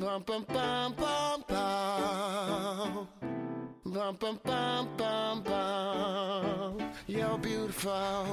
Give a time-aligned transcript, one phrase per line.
[0.00, 2.43] Ram, pam, pam, pam, pam.
[3.94, 6.82] Bum, bum, bum, bum, bum.
[7.06, 8.26] You're beautiful.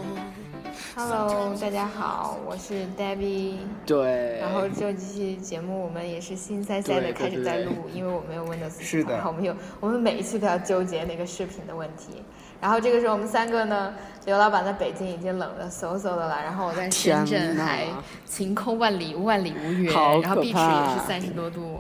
[0.96, 3.58] Hello，大家好，我是 Debbie。
[3.86, 12.24] 对，然后这期节目我们也是心塞塞的开始在录，因为我们有 Windows 是的然后我们有我们每一期都要纠结那个视频的问题。
[12.60, 13.94] 然后这个时候我们三个呢，
[14.26, 17.88] 刘老板在北京已经冷的嗖嗖的了，然后我在深圳还
[18.26, 21.80] 晴空万里，万里无云，好然后碧池也是三十多度，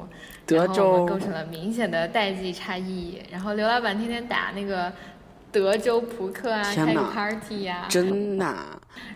[0.52, 3.22] 德州构成了明显的代际差异。
[3.32, 4.92] 然后刘老板天天打那个
[5.52, 8.56] 德州扑克啊，开个 party 呀、真 的，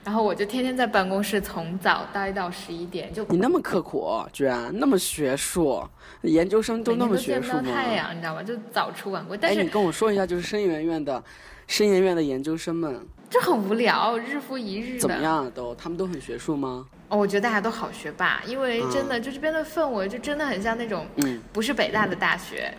[0.04, 5.82] 然后我就天天在办公室从早待到十一点，就你那么刻苦，居然那么学术，
[6.22, 7.60] 研究生都那么学术吗？
[7.62, 8.44] 不到太阳，你知道吗？
[8.44, 11.24] 就早出晚归，但哎，是你跟我说一下，就是生研院的，
[11.68, 13.00] 生研院的研究生们
[13.30, 15.00] 这很无聊，日复一日的。
[15.00, 15.18] 怎么？
[15.22, 15.50] 样？
[15.52, 16.86] 都他们都很学术吗？
[17.16, 22.74] 哦，我觉得大家都好学霸，因为真的、就这边的氛围就真的很像那种，嗯，不是北大的大学，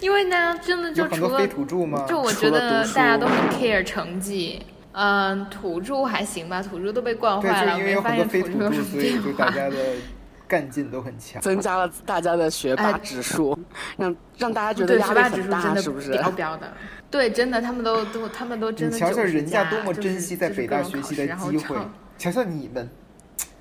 [0.00, 2.06] 因为呢，真的就除了土著吗？
[2.08, 4.64] 就我觉得大家都很 care 成绩。
[4.92, 9.28] 嗯，土著还行吧，土著都被惯，坏了，因为有没发现很多非土著，土著有什么所以变化。
[9.30, 9.76] 就大家的
[10.48, 11.42] 干劲都很强。
[11.42, 13.58] 增加了大家的学霸哎指数，
[13.98, 16.12] 让让大家觉得，压学霸力很大，指数真的是不是？
[16.12, 16.72] 飙飙的。
[17.10, 22.88] 对，真的，他们都都，他们都真的你瞧瞧人家多么珍惜在北大学习的各种考试然后机会超，瞧瞧你们，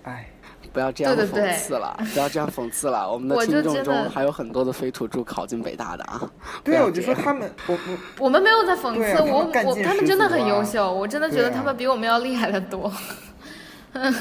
[0.03, 0.27] 哎，
[0.71, 3.11] 不要这样对对对讽刺了，不要这样讽刺了。
[3.11, 6.21] 我们的我就听众中还有很多的非土著考进北大的啊。
[6.63, 12.91] 对啊，我就说他们，我我 我们没有在讽刺，啊我我他们真的很优秀，我真的觉得他们比我们要厉害的多。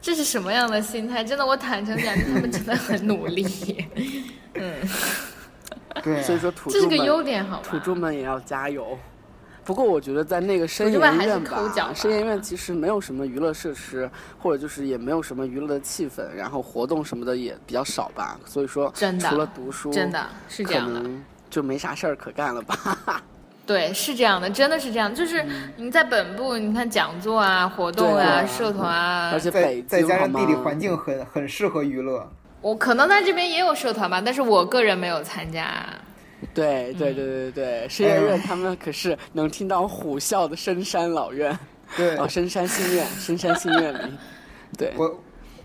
[0.00, 1.22] 这是什么样的心态？
[1.22, 3.86] 真的，我坦诚讲，他们真的很努力。
[4.54, 4.74] 嗯，
[6.02, 7.62] 对啊，所以说土这是个优点，好吧？
[7.62, 8.98] 土著们也要加油。
[9.64, 14.10] 不过我觉得在那个生土著们还是研院吧深研院其实没有什么娱乐设施，
[14.40, 18.38] 或者就是也没有什么娱乐的气氛，然后活动什么的也比较少吧。
[18.44, 21.00] 所以说，真的除了读书，真的是这样的。
[21.00, 23.22] 能就没啥事儿可干了吧。
[23.64, 25.14] 对，是这样的，真的是这样。
[25.14, 32.28] 就是你在本部，你看讲座啊、活动啊、啊社团啊，而且北再加上地理环境很很适合娱乐，
[32.60, 35.86] 我可能在这边也有社团吧，但是我个人没有参加。
[36.54, 41.58] 对对对对对，生研院他们可是能听到虎啸的深山老院，
[41.96, 42.16] 对。
[42.16, 44.12] 哦，深山新院，深山新院里，
[44.76, 45.18] 对，我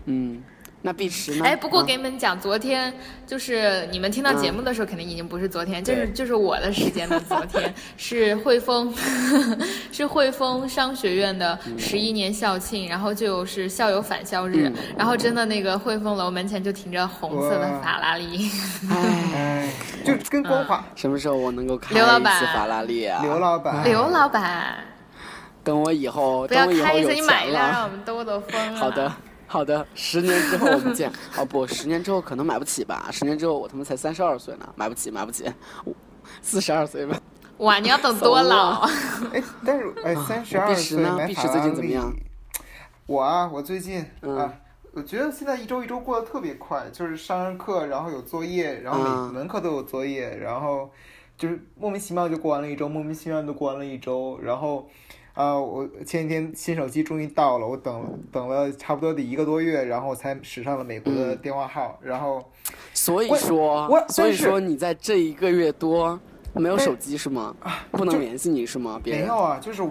[0.06, 0.42] 嗯，
[0.80, 1.44] 那碧池呢？
[1.44, 2.92] 哎，不过啊给你们讲，昨天
[3.26, 8.94] 就是你们听到节目的时候，肯定已经不是昨天，就是就是我的时间的昨天， 是汇丰，
[9.90, 18.48] 是汇丰商学院的十一年校庆，然后就是校友返校日，嗯然后真的那个汇丰楼门前就停着红色的法拉利，
[18.88, 18.94] 哎，
[19.34, 19.72] 哎，
[20.04, 23.20] 就跟光华什么时候我能够开刘老板一次法拉利啊？
[23.22, 24.76] 刘老板，刘老板，
[25.64, 27.88] 等我以后，不要等我以后有开一次，你买钱一辆让我。
[27.88, 28.76] 们兜兜风啊！
[28.76, 29.12] 好的，
[29.48, 31.10] 好的，十年之后我们见。
[31.36, 33.08] 哦不，十年之后可能买不起吧？
[33.10, 35.50] 十年之后我他妈才三十二岁呢，买不起，买不起。
[36.42, 37.18] 四十二岁吧。
[37.56, 38.82] 哇，你要等多老？
[39.32, 42.12] 哎，但是哎，三十二岁呢碧池最近怎么样，
[43.06, 44.52] 我啊，我最近嗯啊，
[44.92, 50.90] 我觉得现在一周一周过得特别快，就是上完课，然后有作业，然后嗯每门课都有作业，然后
[51.38, 54.86] 就是莫名其妙就过完了一周，莫名其妙就过完了一周，然后。
[55.38, 62.42] 啊、我前几天新手机终于到了，我等等了差不多得一个多月，然后才使上了美国的嗯电话号，然后
[62.92, 66.18] 所以说我，所以说你在这一个月多
[66.54, 67.54] 没有手机是吗？
[67.92, 69.00] 不能联系你是吗？
[69.00, 69.88] 别人没有啊，就是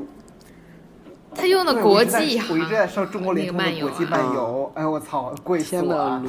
[1.34, 6.22] 他用的国际我一直在上中国联通的国际漫游，哎我操，贵死了，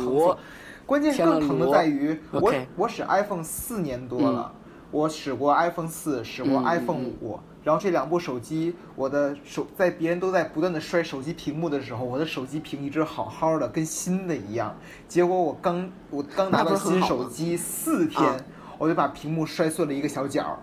[0.87, 4.53] 关键是更疼的在于，我我使 iPhone 四年多了，
[4.93, 14.75] 我使过 iPhone 四，使过嗯 iPhone 嗯五，然后这两部手机，我的手在别人都在不断的摔手机屏幕的时候，我的手机屏一直好好的，跟新的一样。
[15.07, 18.37] 结果我刚我刚拿到新手机四天啊，
[18.79, 20.57] 我就把屏幕摔碎了一个小角儿。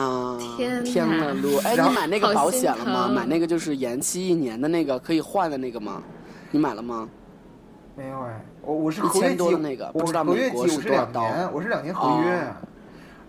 [0.00, 1.60] 啊，天天哪了噜！
[1.66, 3.08] 哎，你买那个保险了吗？
[3.08, 6.00] 买那个就是延期一年的那个可以换的那个吗？
[6.52, 7.08] 你买了吗？
[7.96, 12.54] 没有哎，我我是合约机，多的那个不我知道美国合约机我是是多少刀两年，我是两年合约，哦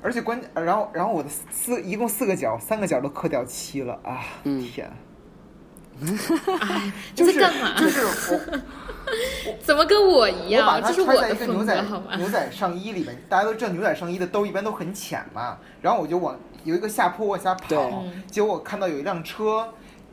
[0.01, 4.21] 而且关然后然后我的四一共四个角，三个角都磕掉漆了啊！
[4.43, 4.89] 嗯天，
[6.61, 7.79] 哎，就是你在干嘛？
[7.79, 8.41] 就是我
[9.61, 10.81] 怎么跟我一我把样？
[10.81, 11.83] 它穿在一个牛仔？
[12.17, 17.65] 牛仔上衣里面，大家都知道牛仔上衣的兜一般都很浅嘛，然后我就往有一个下坡往下跑
[18.03, 19.67] 嗯，结果我看到有一辆车。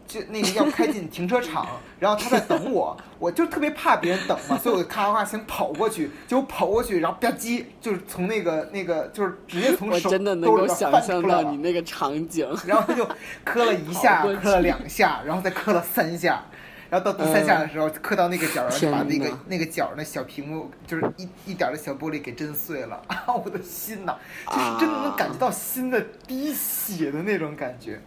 [0.06, 1.66] 就那个要开进停车场，
[1.98, 12.48] 然后他在等我，我就特别怕别人等嘛，所以我就咔咔咔先跑过去，结果跑过去，然后吧唧，就是从那个那个就是直接从我手真的能够兜里边想象翻出来了到你那个场景。
[12.66, 13.08] 然后他就
[13.44, 16.44] 磕了一下 磕了两下，然后再磕了三下，
[16.88, 23.24] 然后到第三下的时候磕到那个角儿，然后就把那个那个角儿那小屏幕就是一一点儿的小玻璃给震碎了啊！
[23.44, 24.16] 我的心呐，
[24.46, 28.00] 就是真的能感觉到心的滴血的那种感觉。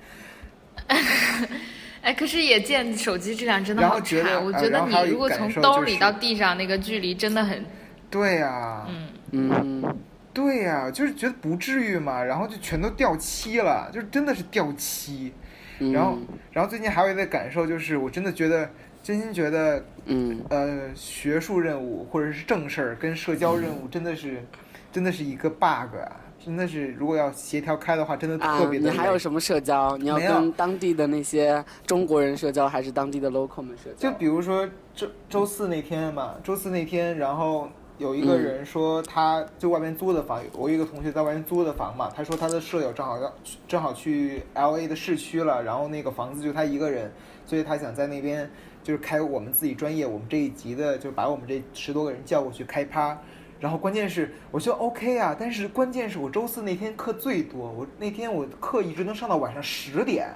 [2.01, 4.39] 哎，可是也见手机质量真的好差。
[4.39, 7.65] 我觉得你如果从兜里到地上那个距离真的很，
[8.09, 9.97] 对呀、嗯，嗯，
[10.33, 15.33] 对呀、就是觉得不至于嘛，然后就全都掉漆了，就是真的是掉漆。
[15.81, 16.17] 嗯然后，
[16.51, 18.69] 然后最近还有一个感受就是，我真的觉得，
[19.01, 24.43] 真心觉得，嗯呃，学术任务或者是正事儿跟社交任务真的是，
[24.91, 26.11] 真的是一个 bug 啊！
[26.43, 29.97] 真的是，如果要协调开的话，真的啊特，别的、你还有什么社交？
[29.97, 34.09] 你要跟当地的那些中国人社交，还是当地的 local 们社交？
[34.09, 43.33] 就比如说周周四那天嘛，周四那天，然后有一个嗯人说他就外面租的房，我有一个同学在外面租的房嘛，他说他的舍友正好要
[43.67, 47.11] 正好去 L A 的市区了，然后那个房子就他一个人，
[47.45, 48.49] 所以他想在那边
[48.81, 53.17] 就是开我们自己专业，我们这一级的就把我们这十多个人叫过去开趴。
[53.59, 60.29] 然后关键是，我觉得 OK 啊，但是关键是我周四那天课最多，我那天我课一直能上到晚上十点，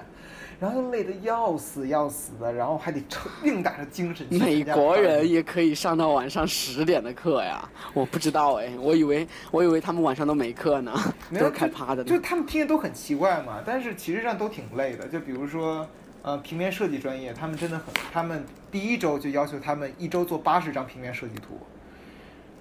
[0.60, 7.66] 然后就累得要死要死的，然后还得撑硬打着精神去美国人也可以上到晚上十点的课呀？
[7.94, 10.92] 我不知道哎，我以为我以为他们晚上都没课呢，
[11.30, 12.04] 都没有是开趴的呢。
[12.04, 15.08] 就他们听着都很奇怪嘛，但是其实上都挺累的。
[15.08, 15.88] 就比如说，
[16.20, 21.58] 呃，平面设计专业，他们真的很，他们第一周就要求他们一周做八十张平面设计图，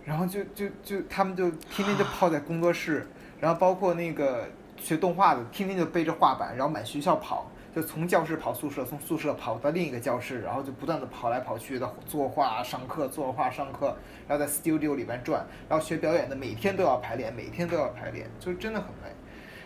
[0.05, 3.07] 然后就就就他们就 天天就泡在工作室，
[3.39, 4.47] 然后包括那个
[4.77, 7.49] 学动画的，天天就背着画板，然后满学校跑。
[7.75, 13.97] 就从教室跑宿舍，从宿舍跑到另一个教室，然后就不断的跑来跑去的作画上课，作画上课，
[14.27, 19.11] 然后在 studio 里边转，然后学表演的每天都要排练，每天都要排练，就真的很累。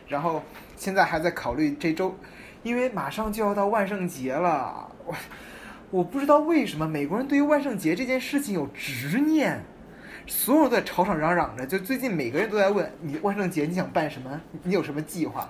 [0.08, 0.42] 然后
[0.78, 2.16] 现在还在考虑这周，
[2.64, 5.14] 因为马上就要到万圣节了，我
[5.92, 9.62] 我不知道为什么美国人对于万圣节这件事情有执念，
[10.28, 15.50] 所有人都在吵吵嚷嚷着，就最近每个人都在问你万圣节你想办什么，你有什么计划？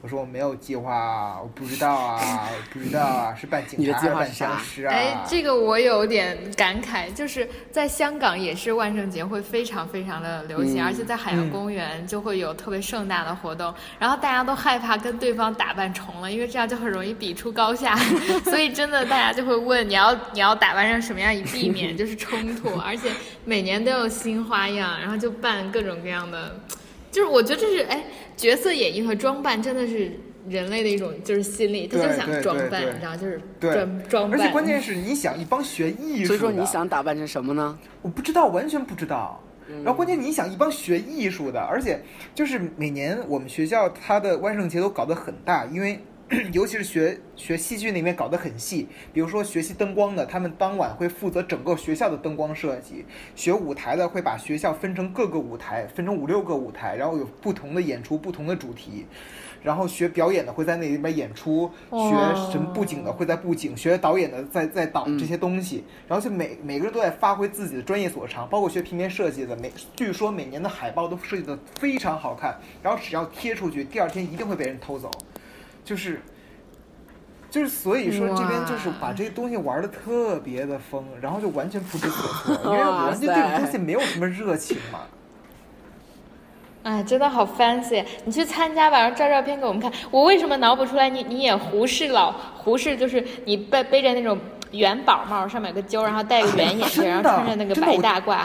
[0.00, 4.94] 我说我没有计划，我不知道啊，我不知道啊，是扮警察还是扮计划是啥僵尸啊？
[4.94, 17.96] 哎，这个我有点感慨，就是在香港也是万圣节会非常非常的流行，嗯而且在海洋公园就会有特别盛大的活动，然后大家都害怕跟对方打扮重了，因为这样就很容易比出高下，
[18.44, 23.10] 所以真的大家就会问你要你要打扮成什么样以避免就是冲突，而且
[23.44, 26.54] 每年都有新花样，然后就办各种各样的，
[27.18, 28.04] 就是我觉得这是哎
[28.36, 30.12] 角色演绎和装扮真的是。
[30.48, 34.40] 人类的一种就是心理，他就想装扮，你知道，就是对装装扮。
[34.40, 37.78] 而且关键是你想一帮学艺术的，所以说你想打扮成什么呢？
[38.00, 39.38] 我不知道，完全不知道。
[39.68, 42.00] 嗯然后关键你想一帮学艺术的，而且
[42.34, 46.02] 就是每年我们学校它的万圣节都搞得很大，因为
[46.52, 48.86] 尤其是学学戏剧那边搞得很细。
[49.12, 53.04] 比如说学习灯光的，他们当晚会负责整个学校的灯光设计；
[53.34, 59.06] 学舞台的会把学校分成各个舞台，分成五六个舞台，然后有不同的演出、不同的主题。
[59.60, 65.82] 然后学表演的会在那里边演出，学什么布景的会在布景，学导演的在在导这些东西。
[66.06, 75.10] 然后就每每个人都在发挥自己的专业所长，包括学平面设计的，每据说每年的海报都设计的非常好看，然后只要贴出去，第二天一定会被人偷走，
[75.88, 76.20] 就是。
[77.50, 84.98] 就是所以说这边就是把这些东西玩的特别的疯，然后就完全不知所措， 因为我对这种东西没有什么热情嘛。
[86.82, 88.04] 哎，真的好 fancy！
[88.26, 89.90] 你去参加吧，然后照照片给我们看。
[90.10, 94.38] 我为什么脑补出来你你演胡适老胡适，就是你背背着那种
[94.72, 98.40] 元宝帽，上面有个揪，然后戴个圆眼镜，然后穿着那个白大褂，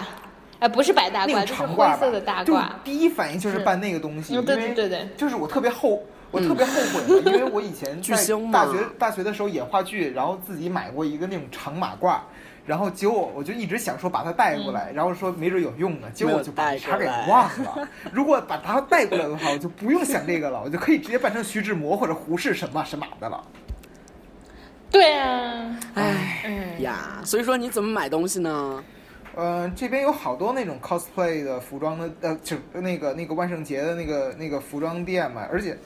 [0.59, 2.63] 哎，不是白大褂，那个就是灰色的大，就褂。
[2.85, 6.01] 第一反应就是是办那个东西，嗯对对对对就是我特别后，
[6.33, 12.17] 我特别后悔了，因为我以前 在巨星嘛大学大学的时候演话剧，然后自己买过一个那种长马褂。
[12.65, 17.87] 然后结果我就一直想说把它带过来，然后说没准有用呢，结果我就把没有带茬给忘了。
[18.11, 23.43] 如果把它带过来的话，我就不用想这个了，我就可以直接扮成徐志摩或者胡适什么什么的了。
[24.89, 28.83] 对啊，唉嗯，呀，所以说你怎么买东西呢？
[29.35, 35.77] 呃，这边有好多那种 cosplay 的服装的，呃，就那个那个万圣节的那个那个服装店嘛，而且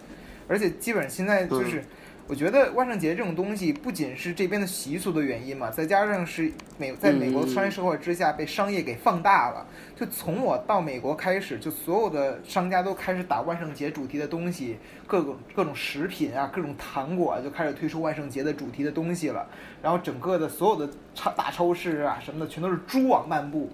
[0.48, 1.84] 而且基本上现在就是，
[2.28, 19.48] 我觉得万圣节这种东西不仅是这边的习俗的原因嘛，再加上是美在美国的商业社会之下被商业给放大了，就从我到美国开始，就所有的商家都开始打万圣节主题的东西，各种各种食品啊，各种糖果啊，就开始推出万圣节的主题的东西了。
[19.82, 23.72] 然后整个的所有的超大超市啊什么的，全都是蛛网漫步，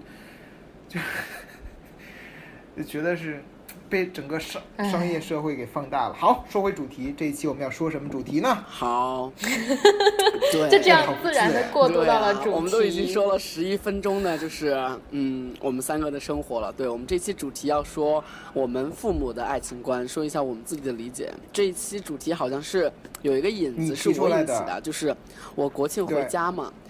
[0.88, 1.00] 就
[2.76, 3.42] 就觉得是
[3.88, 4.60] 被整个商
[4.90, 6.14] 商业社会给放大了。
[6.14, 8.56] 好，说回主题，这一期我们要说什么主题呢？
[8.66, 9.32] 好，
[10.52, 12.48] 对，就这样自然的过渡到了主题。
[12.50, 12.52] 啊。
[12.54, 14.76] 我们都已经说了十一分钟呢，就是
[15.10, 16.72] 嗯，我们三个的生活了。
[16.72, 18.22] 对我们这期主题要说
[18.52, 21.32] 我们父母的爱情观，说一下我们自己的理解。
[21.52, 22.90] 这一期主题好像是
[23.22, 25.14] 有一个引子是我提出来的引起的，就是
[25.54, 26.83] 我国庆回家嘛，然。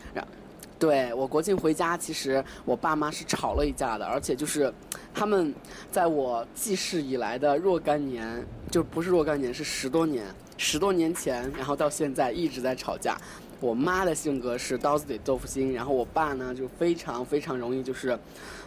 [0.85, 4.71] 对我国庆回家，其实我爸妈是吵了一架的，而且就是
[5.15, 5.55] 他们
[5.91, 10.27] 在我记事以来的若干年，就不是若干年，是十多年，
[10.59, 13.17] 十多年前，然后到现在一直在吵架。
[13.61, 18.19] 我妈的性格是刀子嘴豆腐心，然后我爸呢就非常非常容易就是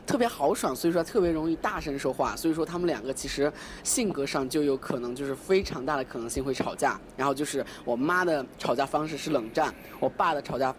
[0.07, 3.51] 特别豪爽，所以说特别容易大声说话，所以说他们两个其实
[3.83, 6.99] 性格上就有可能就是非常大的可能性会吵架。
[7.15, 10.73] 然后就是我妈的吵架方式是冷战，我爸的吵架，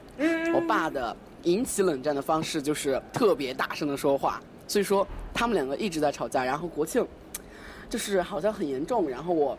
[0.53, 6.45] 我爸的引起冷战的方式就是特别大声的说话，所以说他们两个一直在吵架。
[6.45, 7.07] 然后国庆
[7.89, 9.57] 就是好像很严重，然后我。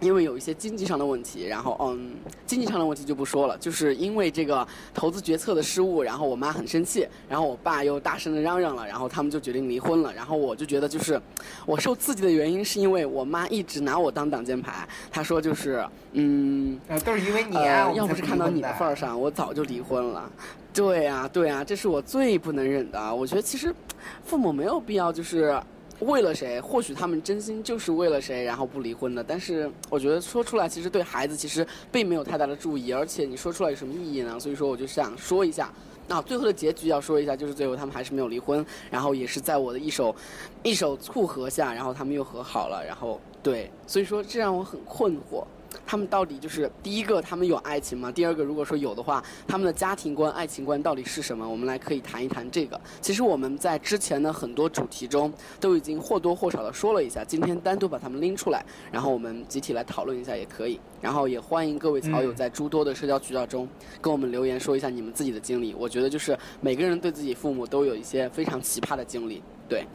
[0.00, 2.14] 因为有一些经济上的问题，然后嗯，
[2.46, 10.12] 经济上的问题就不说了，就是因为这个投资决策的失误，然后我妈很生气，然后我爸又大声的嚷嚷了，然后他们就决定离婚了。
[10.14, 11.20] 然后我就觉得就是
[11.66, 17.56] 我受刺激的原因是因为我妈一直拿我当挡箭牌，她说就是嗯，啊，都是因为你
[17.96, 20.30] 要不是看到你的份儿上，我早就离婚了。
[20.72, 23.12] 对呀、对呀、这是我最不能忍的。
[23.12, 23.74] 我觉得其实
[24.22, 25.60] 父母没有必要就是
[26.00, 29.24] 为了谁，或许他们真心就是为了谁，然后不离婚的。
[29.24, 34.38] 但是我觉得说出来，其实对孩子其实并没有太大的注意，而且你说出来有什么意义呢？
[34.38, 35.72] 所以说我就想说一下。
[36.06, 40.14] 那，最后的结局要说一下，就是最后他们还是没有离婚，然后也是在我的一手
[40.62, 45.44] 一手促和下，然后他们又和好了，然后对，所以说这让我很困惑。
[45.86, 48.12] 他们到底就是第一个，他们有爱情吗？
[48.12, 51.48] 第二个，如果说有的话，他们的家庭观、爱情观到底是什么？
[51.48, 52.80] 我们来可以谈一谈这个。
[53.00, 60.80] 其实我们在之前的很多主题中都已经或多或少的说了一下，今天单独把它们拎出来，然后我们集体来讨论一下也可以。
[61.00, 63.68] 然后也欢迎各位草友在诸多的社交渠道中
[64.00, 65.74] 跟我们留言说一下你们自己的经历。
[65.74, 69.86] 我觉得就是每个人对自己父母都有一些非常奇葩的经历，对。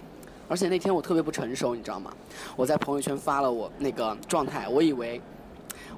[0.50, 2.14] 而且那天我特别不成熟，你知道吗？
[2.56, 5.20] 我在朋友圈发了我那个状态，我以为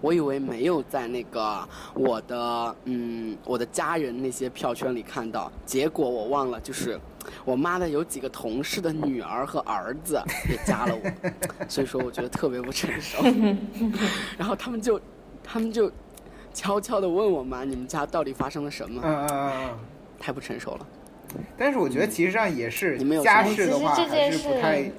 [0.06, 7.00] 我以为没有在那个我的嗯我的家人那些票圈里看到，结果我忘了，就是
[7.44, 11.12] 我妈的有几个同事的女儿和儿子也加了我，
[11.68, 13.18] 所以说我觉得特别不成熟。
[14.38, 15.02] 然后他们就
[15.44, 15.92] 他们就
[16.54, 19.02] 悄悄的问我妈，你们家到底发生了什么？
[19.04, 19.80] 嗯嗯嗯嗯。
[20.20, 20.88] 太不成熟了。
[21.58, 24.92] 但是我觉得其实上也是你们有家什么事的话，还是不太，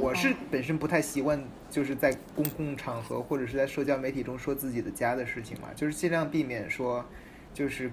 [0.00, 1.38] 我是本身不太习惯，
[1.74, 7.04] 就是在公共场合或者是在社交媒体中说自己的家的事情嘛，就是尽量避免说，
[7.52, 7.90] 就是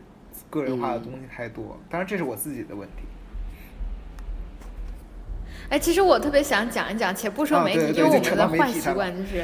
[0.52, 1.80] 个人化的嗯东西太多。
[1.90, 3.02] 当然这是我自己的问题。
[5.70, 9.44] 哎，其实我特别想讲一讲，且不说媒体，啊对对因为我们的坏习惯就是，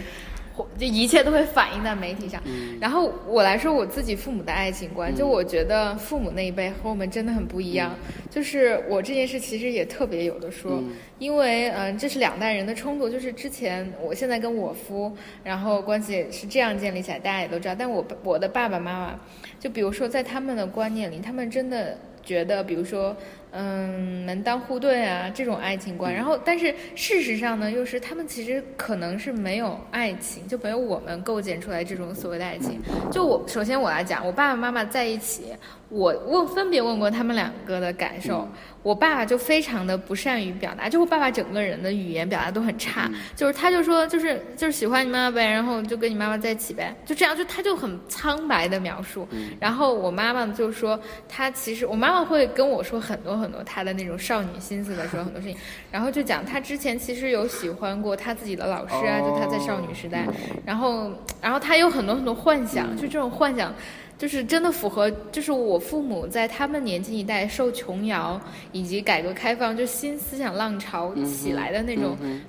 [0.77, 2.41] 就一切都会反映在媒体上。
[2.45, 7.95] 嗯然后我来说我自己父母的爱情观，就嗯我觉得父母那一辈和我们真的很不一样。
[8.29, 13.09] 就是我这件事其实也特别有的说，嗯因为嗯、呃这是两代人的冲突。
[13.09, 15.11] 就是之前我现在跟我夫，
[15.43, 17.75] 然后关系也是这样建立起来，大家也都知道。
[17.77, 19.19] 但我我的爸爸妈妈，
[19.59, 23.15] 就比如说在他们的观念里，他们真的觉得，比如说。
[23.51, 26.13] 嗯，门当户对啊，这种爱情观。
[26.13, 32.79] 然后，但是事实上呢，又是他们其实可能是没有爱情，就没有我们构建出来这种所谓的爱情。
[33.11, 35.45] 就我首先我来讲，我爸爸妈妈在一起，
[35.89, 38.47] 我问分别问过他们两个的感受。
[38.83, 49.27] 我爸爸就非常的不善于表达，就我爸爸整个人的语言表达都很差，就是他就说就是就是喜欢你妈妈呗，然后就跟你妈妈在一起呗，就这样，就他就很苍白的描述。
[49.59, 55.57] 然后我妈妈就说，她其实我妈妈会跟我说很多很多她的那种少女心思的时候很多事情，
[55.91, 60.25] 然后就讲她之前其实有喜欢过她自己的老师啊，就她在少女时代，
[60.65, 63.73] 然后然后她有很多很多幻想，就这种幻想。
[64.17, 68.39] 就是真的符合，就是我父母在他们年轻一代受琼瑶
[68.71, 72.41] 以及改革开放就新思想浪潮起来的那种嗯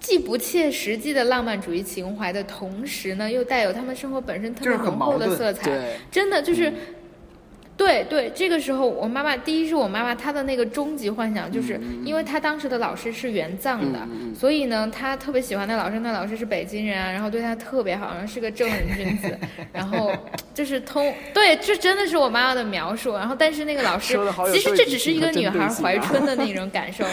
[0.00, 5.96] 既不切实际的浪漫主义情怀的同时呢，又带有他们生活本身特别浓厚的色彩。
[6.10, 6.72] 真的就是，
[7.76, 13.98] 对对，这个时候我妈妈，第一是我妈妈她的那个终极幻想，就是因为她当时的老师是援藏的，
[14.38, 19.36] 所以呢，她特别喜欢那老师，那老师是北京人啊，然后对她特别好，然后是个正人君子，
[19.72, 20.12] 然后
[20.54, 23.14] 就是通对，这真的是我妈妈的描述。
[23.14, 24.16] 然后但是那个老师
[24.52, 27.04] 其实这只是一个女孩怀春的那种感受。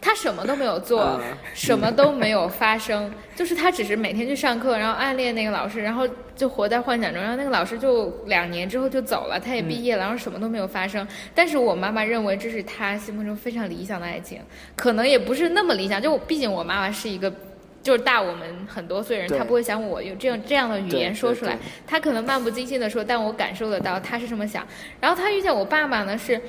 [0.00, 11.06] 她什么都没有做嗯，什么都没有发生， 就是他只是每天去上课，然后暗恋那个老师，然后就活在幻想中，然后那个老师就两年之后就走了，他也毕业了，然后什么都没有发生。
[11.34, 14.40] 但是我妈妈认为这是她心目中非常理想的爱情，
[14.76, 17.32] 可能也不是那么理想，就我毕竟我妈妈是一个
[17.82, 24.64] 就是大我们很多岁人，对他不会想我用这样这样的语言说出来他可能漫不经心的说，但我感受得到他是这么想。
[25.00, 26.40] 然后他遇见我爸爸呢是。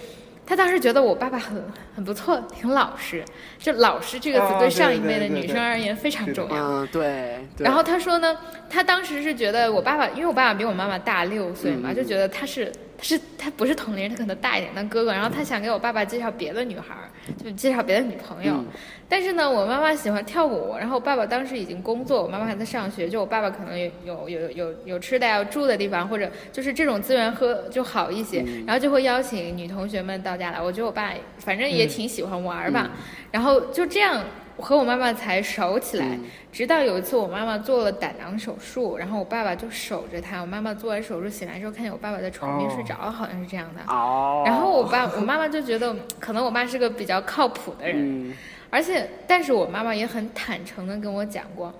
[0.49, 1.63] 他当时觉得我爸爸很
[1.95, 3.23] 很不错，挺老实。
[3.59, 6.55] 就“老实”这个词啊对上一辈的女生而言非常重要。
[6.55, 7.45] 嗯，对。
[7.55, 8.35] 对然后他说呢，
[8.67, 15.13] 他当时是觉得我爸爸，因为我爸爸比我妈妈大六岁嘛，就觉得他是他是他不是同龄人，他可能大一点当哥哥。
[15.13, 17.07] 然后他想给我爸爸介绍别的女孩儿，
[17.41, 18.53] 就介绍别的女朋友。
[18.55, 18.65] 嗯
[19.11, 30.61] 但是呢，我妈妈喜欢跳舞，然后我爸爸当时已经工作，我妈妈还在上学，就我爸爸可能有有有有有吃的要住的地方，或者就是这种资源喝就好一些，嗯然后就会邀请女同学们到家来。
[30.61, 32.91] 我觉得我爸反正也嗯挺喜欢玩儿吧，
[33.31, 34.23] 然后就这样
[34.61, 36.05] 和我妈妈才熟起来。
[36.05, 40.41] 嗯直到有一次我妈妈做了胆囊手术，然后我爸爸就守着她。
[40.41, 43.81] 我妈妈做完手术醒来之后，看见我爸爸在床边哦睡着了，好像是这样的。
[43.87, 44.41] 哦。
[44.47, 48.35] 然后我爸我妈妈就觉得可能我爸是个比较靠谱的人，嗯
[48.71, 51.71] 而且但是我妈妈也很坦诚的跟我讲过，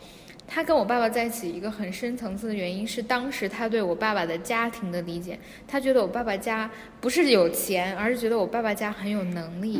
[0.51, 5.37] 她跟我爸爸在一起一个很深层次的原因是当时他对我爸爸的家庭的理解，
[5.67, 9.79] 他觉得我爸爸家不是有钱，而是觉得我爸爸家很有能力。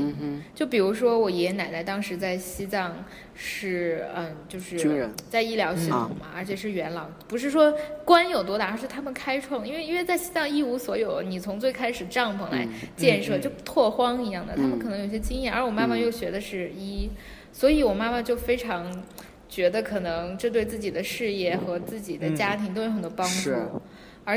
[0.54, 5.10] 就比如说我爷爷奶奶当时在西藏是嗯，就是军人。
[5.28, 7.74] 在医疗系统嘛，而且是元老，不是说
[8.06, 14.80] 官有多大，而是他们开创，因为因为在西藏一无所有，你从最开始帐篷来建设，就拓荒一样的，他们嗯。
[14.80, 17.10] 可能有些经验，而我妈妈又学的是医，
[17.52, 18.86] 所以我妈妈就非常
[19.50, 23.52] 觉得可能这对自己的事业和自己的家庭都有很多帮助。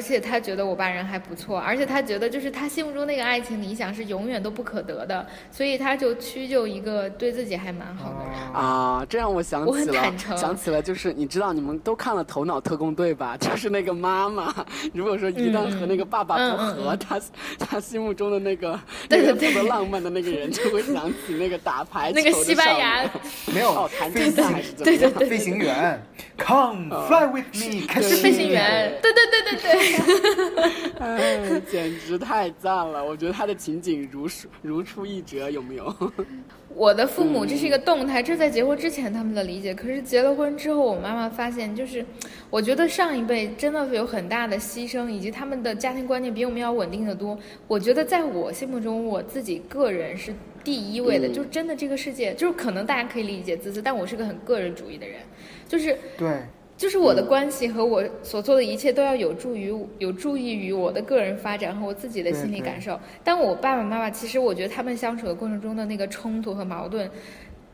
[0.01, 8.35] 是而且他觉得我爸人还不错，而且他觉得就是他心目中那个爱情理想是永远都不可得的，所以他就屈就一个对自己还蛮好的人。
[8.53, 13.37] 啊，啊，这让我想起了想起了，就是你知道你们都看了《头脑特工队》吧？
[13.41, 14.53] 就是那个妈妈，
[14.93, 17.21] 如果说一旦和那个爸爸不和，他
[17.59, 23.09] 他心目中的那个对对那个特别浪漫的那个人，就会想起那个打排球那个西班牙。
[23.55, 25.13] 没有哦，弹飞吉他行还是怎么样？
[25.29, 26.03] 飞行员
[26.39, 29.82] ，Come fly with me，开始是飞行员，对对对对对，
[30.99, 33.05] 哎，简直太赞了！
[33.05, 35.95] 我觉得他的情景如出如出一辙，有没有？
[36.75, 42.04] 我的父母这是一个动态，这在结婚之前他们的理解，可是结了婚之后，我妈妈发现，就是
[42.49, 47.39] 我觉得上一辈真的有很大的牺牲，以及他们的家庭观念比我们要稳定的多。
[47.69, 50.33] 我觉得在我心目中，我自己个人是
[50.65, 55.21] 第一位的，嗯就真的这个世界，就是可能大家可以理解自私，但我是个很个人主义的人，
[55.69, 56.41] 就是对，
[56.82, 62.99] 就是我的关系和我所做的一切都要有助于有助益于我的个人发展和我自己的心理感受。
[63.23, 67.08] 但我爸爸妈妈，其实我觉得他们相处的过程中的那个冲突和矛盾，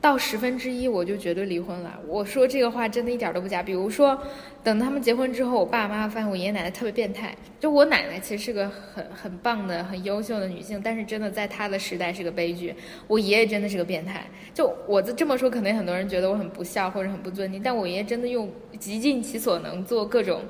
[0.00, 1.98] 到十分之一我就绝对离婚了。
[2.06, 3.62] 我说这个话真的一点都不假。
[3.62, 4.16] 比如说，
[4.62, 7.34] 等他们结婚之后，我爸爸妈妈发现我爷爷奶奶特别变态。
[7.58, 12.72] 就我奶奶其实是个很很棒的、很优秀的女性，但是真的在她的时代是个悲剧。
[13.08, 14.24] 我爷爷真的是个变态。
[14.54, 20.42] 就我这么说，可能很多人觉得我很不孝或者很不尊敬，但我爷爷真的用极尽其所能做各种。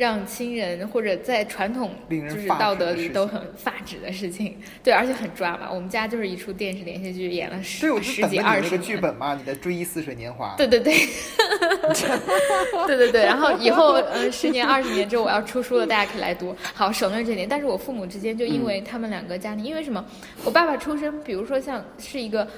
[0.00, 5.70] 让亲人或者在传统就是道德里都很发指的事情，对，而且很抓马。
[5.70, 10.54] 我们家就是一出电视连续剧演了十十几二十个，剧本嘛，你的《追忆似水年华》。
[10.56, 10.94] 对对对，
[12.86, 16.56] 对对 对，然后以后呃十年二十年之后我要出书了，大家可以来读。
[16.72, 17.46] 好，省略这点。
[17.46, 20.02] 但是我父母之间就因为他们两个家庭，因为什么？
[20.46, 22.48] 我爸爸出生，比如说像是一个。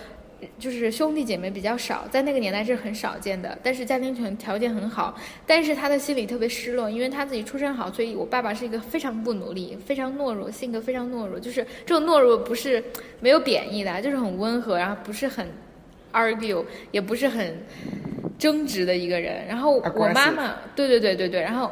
[0.59, 3.57] 就是兄弟姐妹比较少，在那个年代是很少见的。
[3.63, 11.39] 但是家庭条条件很好，但是他的心里特别失落，因为他自己出身好，所以我爸爸是一个非常不努力、非常懦弱，性格非常懦弱。
[11.39, 12.83] 就是这种懦弱不是
[13.21, 15.47] 没有贬义的，就是很温和，然后不是很
[16.13, 17.57] argue，也不是很
[18.39, 19.47] 争执的一个人。
[19.47, 21.71] 然后我妈妈，对对对对对，然后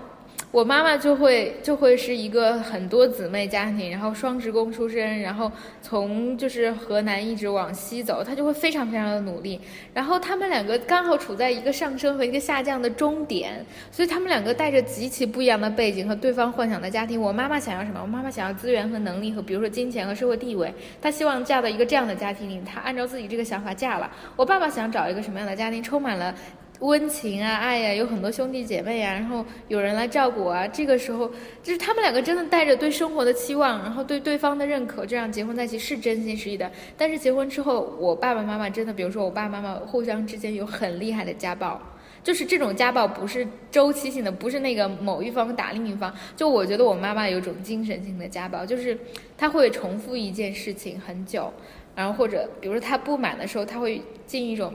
[0.53, 9.61] 我妈妈就会就会是一个很多姊妹家庭，然后双职工出身，然后从就是河南一直往西走，她就会非常非常的努力。
[9.95, 17.21] 然后他们两个刚好处在一个上升和一个下降的终点，所以他们两个带着极其不一样的背景和对方幻想的家庭。
[17.21, 18.01] 我妈妈想要什么？
[18.03, 24.11] 我妈妈想要资源和能力和比如说金钱和社会地位，她希望嫁到一个这样的家庭里，她按照自己这个想法嫁了。
[24.35, 25.81] 我爸爸想找一个什么样的家庭？
[25.81, 26.35] 充满了。
[26.81, 30.67] 温情啊，爱呀、有很多兄弟姐妹啊，然后有人来照顾啊。
[30.67, 31.31] 这个时候，
[31.63, 36.71] 就是他们两个真的带着对生活的期望，然后对对方的认可，这样结婚在一起是真心实意的。
[36.97, 41.79] 但是结婚之后，我爸爸妈妈真的，比如说我爸爸妈妈互相之间有很厉害的家暴，
[42.25, 46.11] 就是这种家暴不是周期性的，不是那个某一方打另一方。
[46.35, 48.99] 就我觉得我妈妈有种精神性的家暴，就是
[49.37, 51.53] 她会重复一件事情很久，
[51.95, 54.73] 然后或者比如说她不满的时候，她会进一种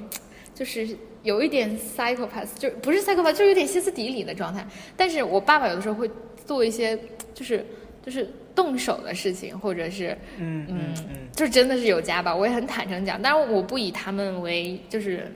[0.53, 0.87] 就是。
[1.25, 4.65] 有一点 psychopath，就不是 psychopath，就是有点歇斯底里的状态。
[4.95, 6.09] 但是我爸爸有的时候会
[6.45, 6.97] 做一些，
[7.33, 7.65] 就是
[8.05, 12.33] 就是动手的事情，或者是嗯嗯嗯，就真的是有家暴。
[12.35, 15.29] 我也很坦诚讲，当然我不以他们为就是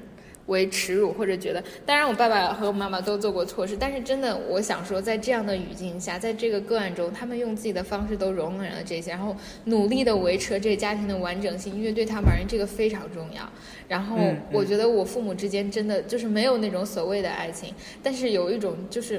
[0.49, 9.33] 为耻辱，或者觉得，当然我爸爸和我妈妈都做过错事，但是真的，我想说，在这样的语境下，在这个个案中，他们用自己的方式都容忍了这些，然后
[9.63, 13.49] 努力的维持了这个家庭的完整性，因为对他们而言，这个非常重要。
[13.87, 14.17] 然后
[14.51, 19.17] 我觉得我父母之间真的就是没有那种所谓的爱情，但是有一种就是。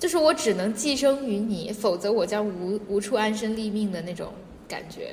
[0.00, 4.32] 就是我只能寄生于你，否则我将无无处安身立命的那种
[4.68, 5.08] 感觉。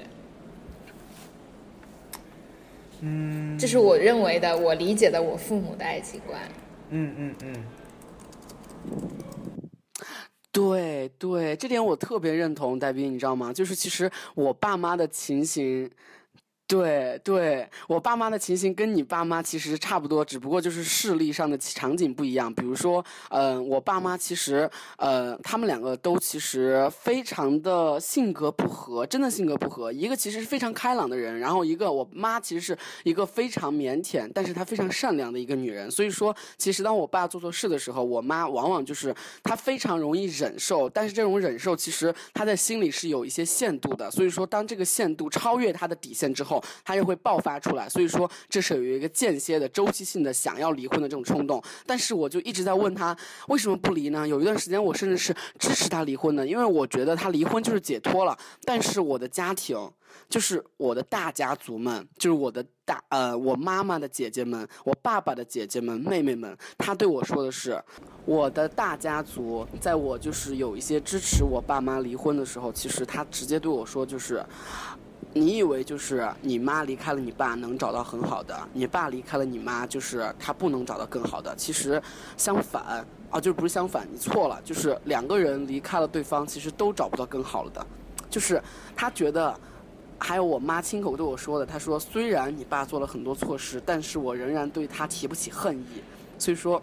[3.05, 6.41] 嗯，这是我认为的，我理解的我父母的爱情观。
[6.89, 7.63] 嗯嗯嗯，
[10.51, 13.53] 对对，这点我特别认同，戴斌，你知道吗？
[13.53, 15.89] 就是其实我爸妈的情形。
[16.67, 22.51] 对对，我爸妈的情形跟你爸妈其实差不多，只不过就是势力上的场景不一样。
[22.51, 29.91] 比如说，嗯、我爸妈其实，呃，他们两个都其实非常的性格不合，真的性格不合。
[29.91, 35.89] 一个其实是非常开朗的人，然后一个我妈其实是一个非常腼腆，但是她非常善良的一个女人。
[35.91, 44.09] 所以说，其实当我爸做错事的时候，我妈往往就是她非常容易忍受，但是这种忍受其实她在心里是有一些限度的。
[44.09, 47.87] 所以说，当这个限度超越她的底线之后，他又会爆发出来。
[47.89, 51.61] 所以说，这是有一个间歇的周期性的想要离婚的这种冲动。
[51.85, 53.15] 但是我就一直在问他
[53.47, 54.27] 为什么不离呢？
[54.27, 58.37] 有一段时间我甚至是支持他离婚的，因为我觉得他离婚就是解脱了。
[58.63, 59.77] 但是我的家庭。
[60.29, 67.79] 就是我的大家族们，就是我的大呃，我妈妈的姐姐们，我爸爸的姐姐们、妹妹们，他对我说的是，
[68.25, 74.43] 我的大家族，在我就是有一些支持我爸妈离婚的时候，其实他直接对我说就是。
[75.37, 81.53] 你以为就是你妈离开了你爸能找到很好的，你爸离开了你妈就是他不能找到更好的。
[81.57, 82.01] 其实
[82.37, 87.85] 相反啊，就是不是相反，你错了，就是两个人离开了对方，其实都找不到更好了的。
[88.29, 88.63] 就是
[88.95, 89.53] 他觉得，
[90.17, 96.01] 还有我妈亲口对我说的，她说虽然你爸做了很多错事，但是我仍然对他提不起恨意，
[96.39, 96.81] 所以说。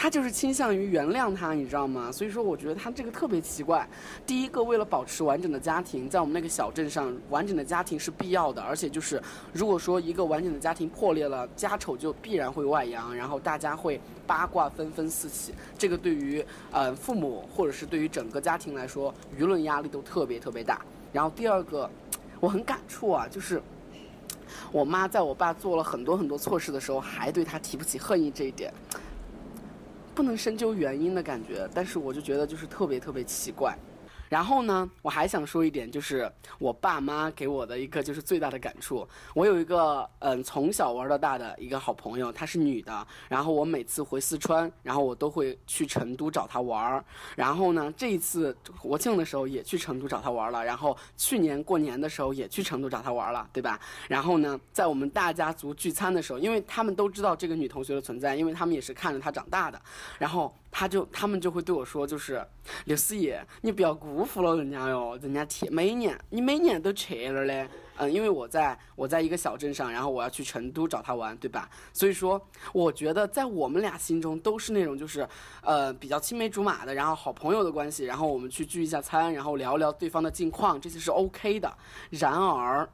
[0.00, 2.10] 他就是倾向于原谅他，你知道吗？
[2.10, 3.86] 所以说，我觉得他这个特别奇怪。
[4.26, 8.62] 第一个，为了保持完整的家庭，在我们那个小镇上，完整的家庭是必要的。
[8.62, 15.52] 而且就是，如果说一个完整的家庭破裂了，家丑就必然会外扬，然后大家会八卦纷纷四起。
[15.76, 20.80] 这个对于呃父母或者是对于整个家庭来说，舆论压力都特别特别大。
[21.12, 21.90] 然后第二个，
[22.40, 23.60] 我很感触啊，就是。
[24.72, 28.72] 我妈在我爸做了很多很多错事的时候，还对他提不起恨意这一点，
[30.20, 33.74] 不能深究原因的感觉，但是我就觉得就是特别特别奇怪。
[34.30, 39.06] 然后呢，我还想说一点，就是我爸妈给我的一个就是最大的感触。
[39.34, 43.06] 我有一个嗯从小玩到大的一个好朋友，她是女的。
[43.28, 47.04] 然后我每次回四川，然后我都会去成都找她玩儿。
[47.34, 50.64] 然后呢，这一次国庆的时候也去成都找她玩了。
[50.64, 53.80] 然后去年过年的时候也去成都找她玩了，对吧？
[54.08, 59.82] 然后呢，在我们大家族聚餐的时候，因为他们都知道这个女同学的存在，因为他们也是看着她长大的。
[60.20, 62.46] 然后他就他们就会对我说，就是
[62.84, 67.68] 刘思怡，你不要辜负了人家哟，人家天每年你每年都去了嘞。
[68.02, 71.68] 嗯，因为我在我在一个小镇上，然后我要去成都找他玩，对吧？
[71.92, 72.40] 所以说，
[72.72, 75.28] 我觉得在我们俩心中都是那种就是，
[75.60, 81.70] 呃，比较青梅竹马的，然后好朋友的关系，然后我们去聚一下餐，然后聊聊对方的近况，这些是 OK 的。
[82.08, 82.88] 然而，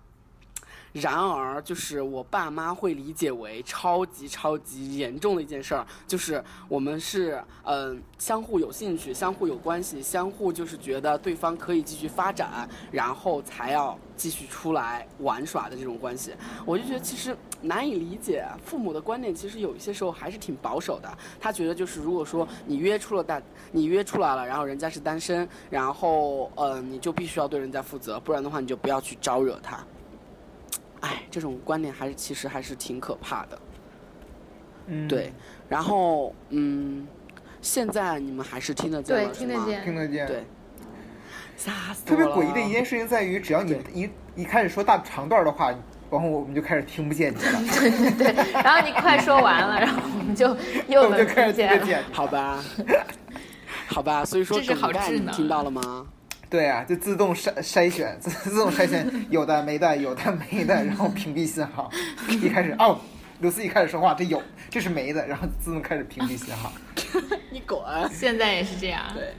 [1.00, 16.32] 然而，就是我爸妈会理解为超级超级严重的一件事儿，就是我们是嗯、相互有兴趣，相互有关系，相互就是觉得对方可以继续发展，然后才要继续出来玩耍的这种关系。
[16.64, 21.18] 我就觉得其实难以理解，父母的观念其实有一些时候还是挺保守的。
[21.38, 29.84] 他觉得就是如果说你约出了大，你约出来了，然后人家是单身，然后呃你就必须要对人家负责，不然的话你就不要去招惹他。
[31.00, 33.58] 哎，这种观点还是其实还是挺可怕的。
[34.86, 35.32] 嗯，对，
[35.68, 37.06] 然后嗯，
[37.60, 40.26] 现在你们还是听得见对听得见听得见。
[40.26, 40.44] 对，
[41.56, 45.70] 吓死特别诡异的一件事情在于，只要你一一开始说大长段的话，
[46.10, 50.56] 然后我们就开始听不见你了， 对对对，然后你快说完了，然后我们就
[50.86, 51.78] 又我们就能开始听听见了。
[51.80, 52.04] 得见。
[52.12, 52.62] 好吧，
[53.88, 56.06] 好吧，所以说这是好梗概智能你听到了吗？
[56.48, 61.90] 对啊，就自动筛筛选，自 自动筛选有的没的，有的没的，然后屏蔽信号。
[62.28, 63.00] 一开始哦，
[63.40, 66.72] 刘思一开始说话，这有，这是没的，然后自动开始屏蔽信号。
[67.50, 67.80] 你滚！
[68.12, 69.02] 现在也是这样。
[69.12, 69.34] 对，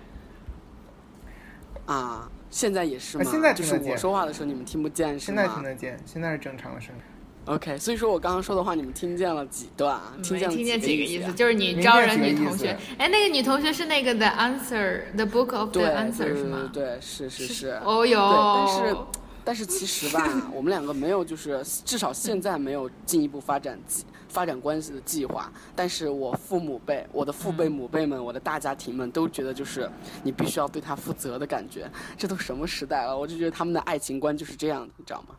[1.86, 3.24] 啊，现在也是吗？
[3.26, 5.36] 啊现在就是听得见我说话的时候你们听不见是现？
[5.36, 7.02] 在听得见，现在是正常的声音。
[7.48, 10.14] OK，所以说我刚刚说的话你们听见了几段啊？
[10.22, 11.34] 听见了没听见几个思啊几个意思，？
[11.34, 12.94] 就是你招人白几个意女同学思。
[12.98, 16.70] 哎，那个女同学是那个 The Answer，The Book of the Answer 是吗？
[16.74, 17.80] 对，是是是。
[17.86, 18.98] 哦哟，对但是
[19.46, 25.50] 但是其实吧，我们两个没有，就是至少现在没有进一步发展计发展关系的计划。
[25.74, 29.90] 但是我父母辈、我的父辈、母辈们、我的大家庭们都觉得，就是
[30.22, 31.90] 你必须要对他负责的感觉。
[32.18, 33.18] 这都什么时代了？
[33.18, 35.36] 我就觉得他们的爱情观就是这样的，你知道吗？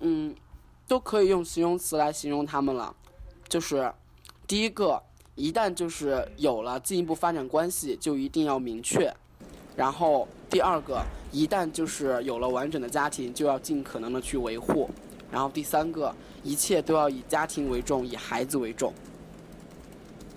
[0.00, 0.34] 嗯，
[0.88, 2.94] 都可以用形容词来形容他们了，
[3.48, 3.92] 就是
[4.46, 5.02] 第一个，
[5.34, 9.12] 一旦就是有了进一步发展关系，就一定要明确。
[9.74, 14.88] 然后第二个，一旦就是有了完整的家庭，就要尽可能的去维护。
[15.30, 18.94] 然后第三个，一切都要以家庭为重，以孩子为重，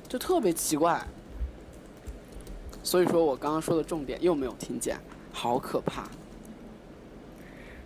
[0.08, 1.06] 就特别奇怪。
[2.84, 5.00] 所以说我刚刚说的重点又没有听见，
[5.32, 6.10] 好可怕。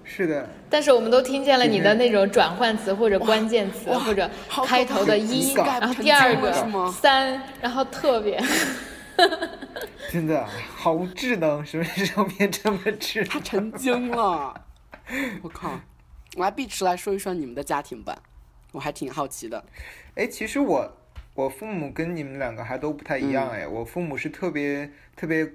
[0.04, 4.30] 是的，但是我们都听见了你的那种转换词或者关键词或者
[4.66, 6.54] 开头的一，然后第二个
[6.92, 8.42] 三，然后特别。
[10.12, 13.40] 真的好智能，什么时候变这么智他？
[13.40, 14.54] 成精了，
[15.42, 15.80] 我靠！
[16.36, 18.22] 我来碧池来说一说你们的家庭吧，
[18.72, 19.64] 我还挺好奇的。
[20.16, 20.98] 哎，其实我
[21.36, 25.48] 我父母跟你们两个还都不太一样哎，我父母是特别特别，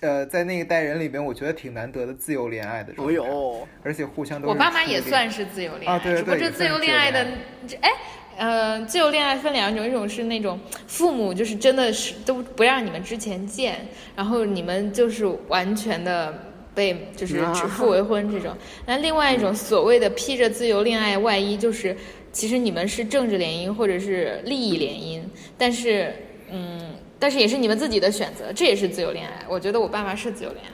[0.00, 7.36] 呃，在那一代人里边，我觉得挺难得的自由恋爱的状态，哦呦，而且互相都我爸妈也算是自由恋爱，啊对对只不过这自由恋爱的自由，
[7.68, 7.90] 这哎。
[8.38, 16.32] 呃，自由恋爱分两种，一种是那种父母就是真的是都不让你们之前见，然后你们就是完全的
[16.74, 18.56] 被就是啊指腹为 婚这种。
[18.86, 21.94] 那另外一种所谓的披着自由恋爱外衣，就是
[22.32, 25.20] 其实你们是政治联姻或者是利益联姻，
[25.58, 26.14] 但是
[26.50, 29.44] 嗯，但是也是你们自己的选择，这也是自由恋爱。
[29.48, 30.72] 我觉得我爸妈是自由恋爱。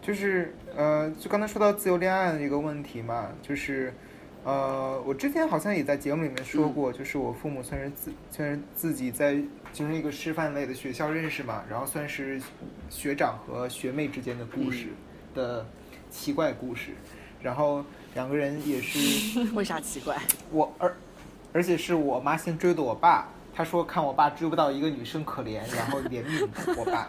[0.00, 3.94] 就是呃，就刚才说到自由恋爱的一个问题嘛，就是
[4.42, 9.36] 呃，我之前好像也在节目里面说过，就是我父母算是自算是自己在
[9.72, 12.42] 就是一个师范类的学校认识嘛，然后算是
[12.90, 14.88] 学长和学妹之间的故事
[15.36, 15.64] 的
[16.10, 16.90] 奇怪故事，
[17.40, 20.20] 然后两个人也是 为啥奇怪？
[20.50, 20.96] 我而
[21.52, 27.08] 而且是我妈先追的我爸，她说看我爸追不到一个女生可怜，然后怜悯我爸。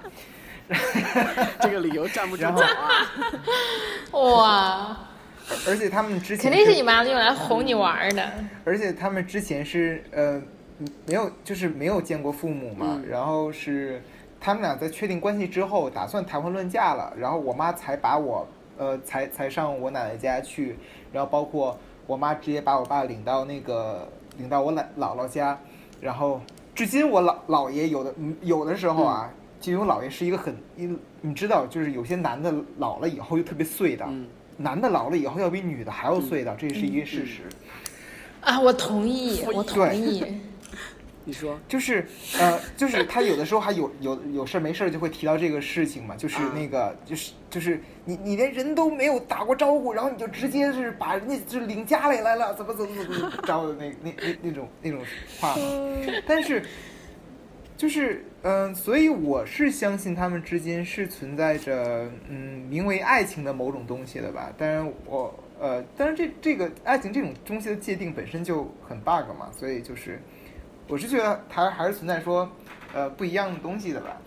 [1.59, 4.13] 这个理由站不住然脚啊！
[4.13, 4.97] 哇，
[5.67, 8.31] 而且他们之前肯定是你妈用来哄你玩的。
[8.63, 10.41] 而且他们之前是呃
[11.05, 14.01] 没有就是没有见过父母嘛，嗯然后是
[14.39, 20.77] 他们俩在确定关系之后，打算谈婚论嫁了，然后我妈才把我呃才才上我奶奶家去，
[21.11, 21.77] 然后包括
[22.07, 25.59] 我妈直接把我爸领到那个领到我奶姥姥家，
[26.03, 26.41] 然后
[26.75, 29.31] 至今我姥姥爷有的嗯有的时候啊。
[29.63, 37.43] 就因为我姥爷是一个很，你你知道，就是有些男的老了以后就特别碎的，嗯，男的老了以后要比女的还要碎的，这是一个事实。
[38.41, 40.21] 啊，我同意，我同意。
[41.25, 41.59] 你说。
[41.67, 42.05] 就是
[42.39, 55.01] 呃，就是他有的时候还有有有事儿没事儿就会提到这个事情嘛，就是啊那个就是就是你你连人都没有打过招呼，然后你就直接是把人家就领家里来了，怎么怎么怎么怎么着的那那那那种那种
[55.39, 55.55] 话，
[56.27, 56.63] 但是
[57.77, 70.21] 就是嗯、呃所以我是相信他们之间是存在着嗯名为爱情的某种东西的吧，当然我呃，当然这这个爱情这种东西的界定本身就很 bug 嘛，所以就是。
[70.87, 72.49] 我是觉得它还是存在说，
[72.93, 74.17] 呃，不一样的东西的吧。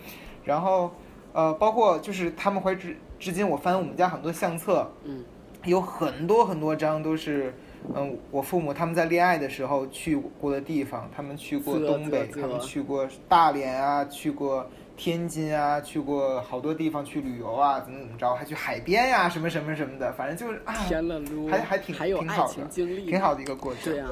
[0.45, 0.95] 然后，
[1.33, 5.25] 呃，包括就是他们会至至今，我翻我们家很多相册，嗯，
[5.65, 7.53] 有很多很多张都是，
[7.95, 14.67] 嗯，我父母他们在恋爱的时候去过的地方，他们去过东北，他们去过大连啊，去过
[14.97, 23.93] 天津啊，去过好多地方去旅游啊，怎么怎么着，还去海边呀、什么什么什么的，反正就是啊，天了噜，还还挺还挺好的挺好的一个过程。
[23.93, 24.09] 对啊，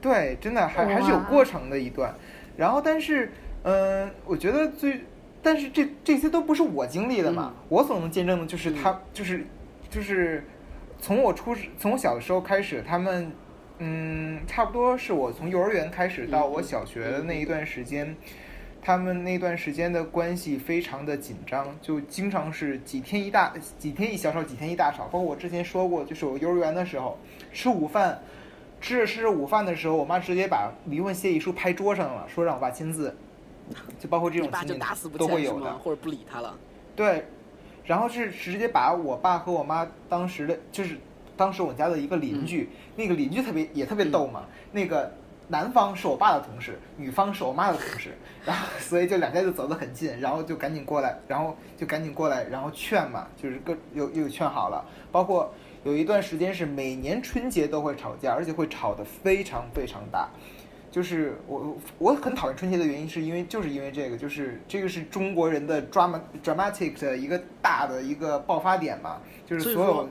[0.00, 2.14] 对，真的还还是有过程的一段。
[2.56, 3.30] 然后，但是，
[3.64, 5.02] 嗯、我觉得最，
[5.42, 9.44] 但是这这些都不是我经历的嘛，我所能见证的就是他，就是
[9.90, 10.44] 就是
[10.98, 13.30] 从我出从我小的时候开始，他们，
[13.78, 18.16] 嗯，差不多是我从幼儿园开始到我小学的那一段时间。
[18.84, 25.04] 他们那段时间的关系非常的紧张，就经常是几天一大几天一小吵，几天一大吵。
[25.04, 27.16] 包括我之前说过，就是我幼儿园的时候
[27.52, 28.20] 吃午饭，
[28.80, 33.16] 吃着吃着午饭的时候，我妈直接把离婚协议书拍桌上了，说让我爸签字。
[34.00, 35.72] 就包括这种情景打死不都会有的？。
[35.78, 36.58] 或者不理他了？
[36.96, 37.24] 对，
[37.84, 40.98] 然后是直接把我爸和我妈当时的，就是
[41.36, 44.42] 当时我家的一个邻居，那个邻居特别也特别逗嘛，
[44.72, 45.10] 那个
[45.52, 55.52] 男方是我爸的同事，女方是我妈的同事， 然后所以就两家就走得很近，然后就赶紧过来，然后就赶紧过来，然后劝嘛，就是各又又劝好了，包括
[55.84, 60.26] 有一段时间是每年春节都会吵架，而且会吵得非常非常大。
[60.90, 70.08] 就是我我很讨厌春节的原因，是因为就是因为这个，就是这个是中国人的 drama dramatic 的一个大的一个爆发点嘛，就是所有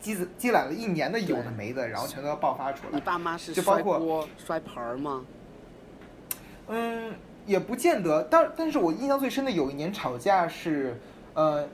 [0.00, 3.04] 积积积攒了一年的有的没的，然后全都要爆发出来你来。
[3.04, 5.24] 爸妈是摔就包括锅、摔盆儿吗？
[6.68, 7.14] 嗯，
[7.46, 11.00] 也不见得，但但是我印象最深的有一年吵架是，
[11.34, 11.66] 呃，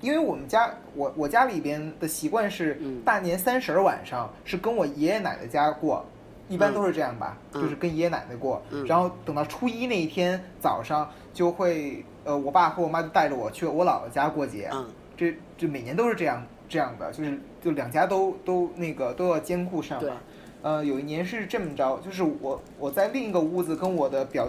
[0.00, 6.04] 因为我们家我我家里边的习惯是嗯大年三十儿晚上是跟我爷爷奶奶家过，
[6.48, 20.16] 一般都是这样吧，嗯就是跟爷爷奶奶过，嗯然后等到初一那一天早上就会，呃，我爸和我妈就带着我去我姥姥家过节，嗯这这每年都是这样这样的，就是就两家都都那个都要兼顾上对嘛。
[20.62, 24.46] 呃，有一年是这么着，就是我我在另一个屋子跟我的表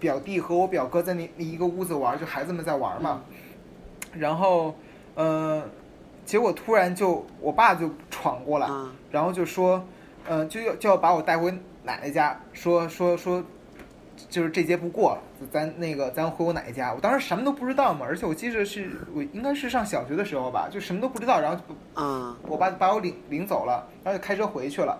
[0.00, 3.22] 表弟和我表哥在那那一个屋子玩，就孩子们在玩嘛。
[4.14, 4.74] 然后，
[5.14, 5.62] 呃，
[6.24, 9.84] 结果突然就我爸就闯过来，啊然后就说，
[10.26, 11.52] 呃，就要就要把我带回
[11.84, 13.42] 奶奶家，说说说，
[14.32, 16.90] 就是这节不过了，咱那个咱回我奶奶家。
[16.94, 24.98] 我当时什么都不知道嘛，而且我记得是我应该是上小学的时候吧，就什么都不知道，然后就啊我爸把我领领走了，然后就开车回去了。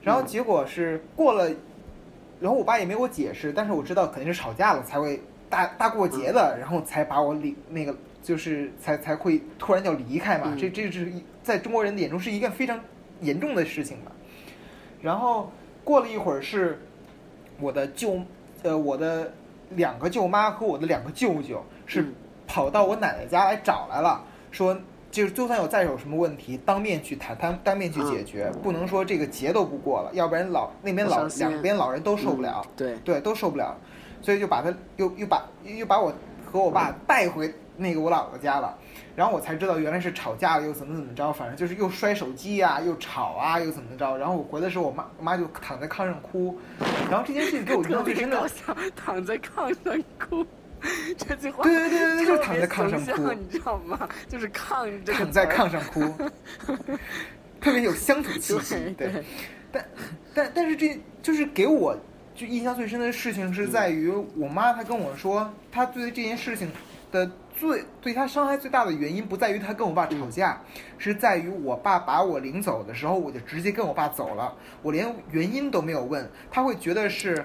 [0.00, 1.50] 然后结果是过了，
[2.40, 10.52] 然后我爸也没给我解释，但是我知道肯定是吵架了才会大大过节的，然后才把我领那个就是才才会突然就要离开嘛。
[10.52, 12.80] 嗯这这是一在中国人的眼中是一件非常
[13.20, 14.12] 严重的事情嘛。
[15.02, 15.50] 然后
[15.82, 16.80] 过了一会儿是
[17.60, 18.18] 我的舅
[18.64, 19.32] 呃我的
[19.70, 22.14] 两个舅妈和我的两个舅舅是嗯。
[22.46, 24.76] 跑到我奶奶家来找来了，说
[25.10, 33.74] 就是就算有再有什么问题，当面去谈，当当面去解决，不能说这个节都不过了，要不然老那边老两边老人都受不了，嗯对，对，都受不了，
[34.20, 36.12] 所以就把他又又把又把我
[36.44, 38.76] 和我爸带回那个我姥姥家了，
[39.16, 44.16] 然后我才知道原来是吵架了，又怎么怎么着，反正就是又摔手机呀、又吵啊，又怎么着。
[44.16, 46.58] 然后我回来的时候，我妈我妈就躺在炕上哭，
[47.10, 50.46] 然后这件事情给我 印象最深的搞，笑，躺在炕上哭。
[51.16, 54.06] 这句话对对对对对，就是躺在炕上哭，你知道吗？
[54.28, 56.00] 就是炕这个躺在炕上哭，
[57.58, 58.74] 特别有乡土气息。
[58.98, 59.24] 对，对
[59.72, 59.84] 但
[60.34, 61.96] 但但是这就是给我
[62.34, 66.70] 就印象最深的事情是在于我妈她跟我说，她对这件事情
[67.10, 70.60] 的最对他伤害最大的原因不在于他跟我爸吵架，
[70.98, 77.44] 是在于我爸把我领走的时候，我就直接跟我爸走了，我连原因都没有问，他会觉得是。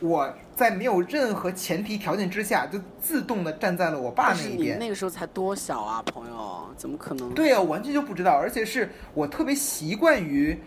[0.00, 4.78] 我在没有任何前提条件之下，就自动的站在了我爸那一边。
[4.78, 7.32] 那个时候才多小啊，朋友，怎么可能？
[7.32, 10.58] 对呀、我完全就不知道，而且是我特别习惯于，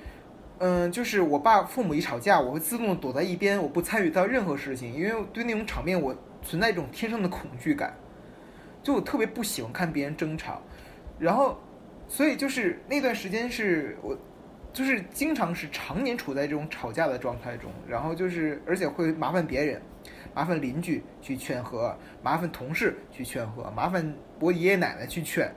[0.60, 7.94] 嗯，就是我爸父母一吵架，我会自动躲在一边，我不参与到任何事情，因为对那种场面我存在一种天生的恐惧感，
[8.88, 10.62] 就我特别不喜欢看别人争吵，
[11.19, 11.60] 然后，
[12.08, 14.17] 所以就是那段时间是我。
[14.73, 19.82] 就是经常是常年处在这种吵架的状态中，然后就是而且会麻烦别人，
[20.36, 25.52] 麻烦邻居去劝和，麻烦同事去劝和，麻烦我爷爷奶奶去劝，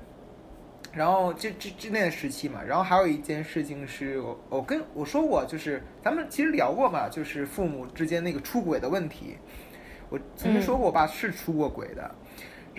[0.94, 9.36] 然后这这这那个时期嘛，然后还有一件事情是我我跟我说过，就是咱们其实聊过嘛，就是父母之间那个出轨的问题。
[10.08, 12.14] 我曾经说过，我爸是出过轨的，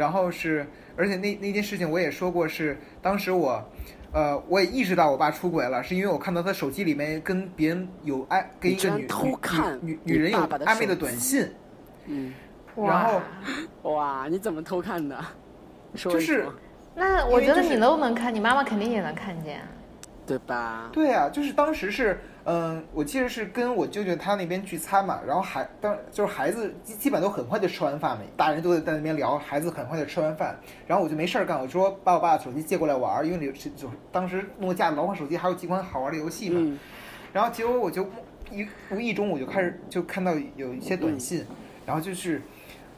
[0.02, 0.66] 然后是
[0.98, 3.64] 而且那那件事情我也说过，是当时我。
[4.14, 11.50] 呃，我也意识到我爸出轨了，是因为我看到他手机里面跟别人有暧，跟一个女女偷看女你女人有暧昧的短信，
[12.08, 12.34] 嗯，
[12.76, 13.22] 然后
[13.84, 13.92] 哇
[14.24, 15.18] 哇，你怎么偷看的？
[15.96, 16.46] 就是
[16.94, 19.62] 那我觉得你都能看，你妈妈肯定也能看见。
[20.26, 20.90] 对吧？
[20.94, 30.58] 对啊，就是当时是，嗯、我记得是跟我舅舅他那边聚餐嘛，然后孩当就是孩子基基本都很快就吃完饭了，大人都在那边聊，孩子很快就吃完饭，
[30.88, 36.80] 然后我就没事儿干，我说把我爸的手机借过来玩，因为里是就当时诺基亚老款手机还有几款好玩的游戏嘛，嗯，
[37.34, 38.08] 然后结果我就
[38.52, 41.46] 一无意中我就开始就看到有一些短信，
[41.86, 42.42] 然后就是。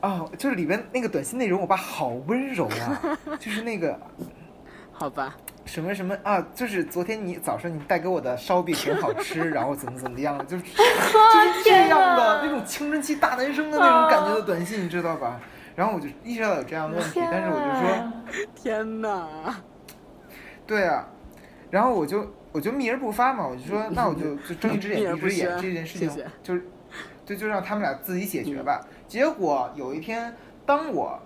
[0.03, 3.97] 啊，就是里边那个短信内容，我爸好温柔啊，就是那个
[4.91, 5.33] 好吧，
[5.65, 15.39] 什么什么啊，就是昨天你早上你带给我的烧饼很好吃， 然后怎么怎么样，就 是就是这样的那种青春期大男生的那种感觉的短信，你知道吧？
[15.76, 19.56] 然后我就意识到有这样的问题，但是我就说，天哪！
[20.67, 21.08] 对啊，
[21.71, 26.10] 然后我就我就秘而不发嘛，我就说那我就就睁一只眼闭一只眼，这件事情
[26.43, 26.56] 就
[27.26, 28.86] 就就让他们俩自己解决吧。
[29.08, 31.19] 结果有一天，当我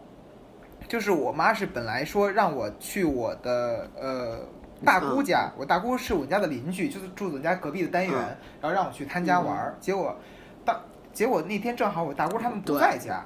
[0.87, 4.39] 就是我妈是本来说让我去我的呃
[4.85, 9.75] 大姑家，我大姑是我家的邻居，就是住我家隔壁的单元，嗯然后让我去她家玩儿。
[9.79, 10.15] 结果
[10.63, 10.79] 当
[11.11, 13.25] 结果那天正好我大姑他们不在家，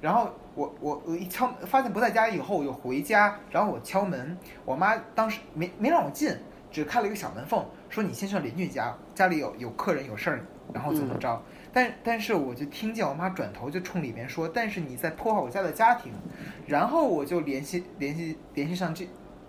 [0.00, 6.36] 然后我我我一敲发现不在家以后，我就回家，然后我敲门，我妈当时没没让我进，
[6.70, 10.40] 只开了一个小门缝，说你先上邻居家，家里有有客人有事儿，
[10.72, 11.40] 然后怎么着。
[11.72, 16.12] 但但是我就听见我妈转头就冲里面说，但是你在破坏我家的家庭，
[16.66, 19.06] 然后我就联系联系联系上这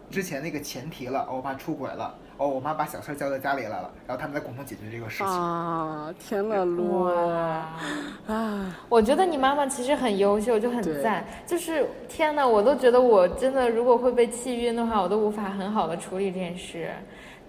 [0.10, 5.28] 之前那个前提了，哦，我爸出轨了，哦，我妈把小三叫到家里来了，然后他们在共同解决这个事情。
[5.28, 8.34] 啊，天呐噜哇！
[8.34, 8.80] 啊！
[8.90, 11.24] 我觉得你妈妈其实很优秀，就很对赞。
[11.46, 16.90] 就是天呐，我都觉得我真的如果会被气晕的话，我都无法很好的处理这件事。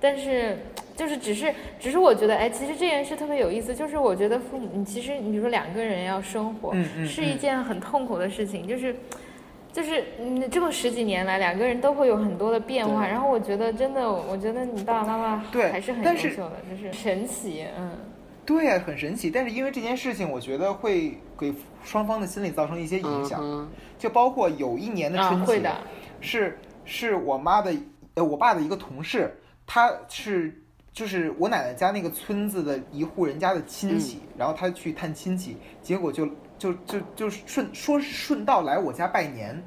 [0.00, 0.56] 但是，
[0.96, 3.74] 就是只是只是我觉得，哎，其实这件事特别有意思。
[3.74, 8.66] 就是我觉得父母，你其实你比如说两个人要生活，嗯嗯是一件很痛苦的事情。
[8.66, 8.96] 就是
[9.72, 13.06] 就是嗯，这么十几年来，两个人都会有很多的变化。
[13.06, 17.90] 然后我觉得真的，我觉得你爸爸妈妈对还是很优秀的，就是神奇，嗯。
[18.46, 19.30] 对呀，很神奇。
[19.30, 25.76] 但是因为这件事情，我觉得会给双方的心理造成一些影响，嗯，就包括有一年的啊，春节，会的，
[26.20, 27.72] 是是我妈的
[28.14, 29.32] 呃我爸的一个同事，
[29.72, 30.52] 他是
[30.92, 36.26] 就是我奶奶家那个村子的一户人家的亲戚，嗯然后他去探亲戚，结果就
[36.58, 39.62] 就就就顺说是顺道来我家拜年。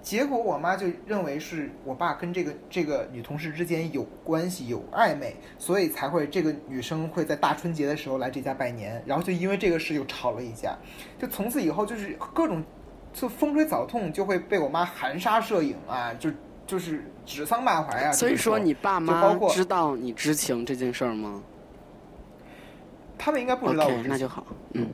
[0.00, 10.74] 结果我妈就认为是我爸跟这个这个女同事之间有关系有暧昧，所以才会这个女生会在大春节的时候来这家拜年，然后就因为这个事又吵了一架，
[11.18, 12.64] 就从此以后就是各种
[13.12, 16.30] 就风吹草动就会被我妈含沙射影啊，就
[16.70, 18.12] 就是指桑骂槐啊。
[18.12, 21.42] 所以说你爸妈括知道你知情这件事儿吗
[23.18, 24.46] 他们应该不知道我？OK，是那就好。
[24.74, 24.86] 嗯，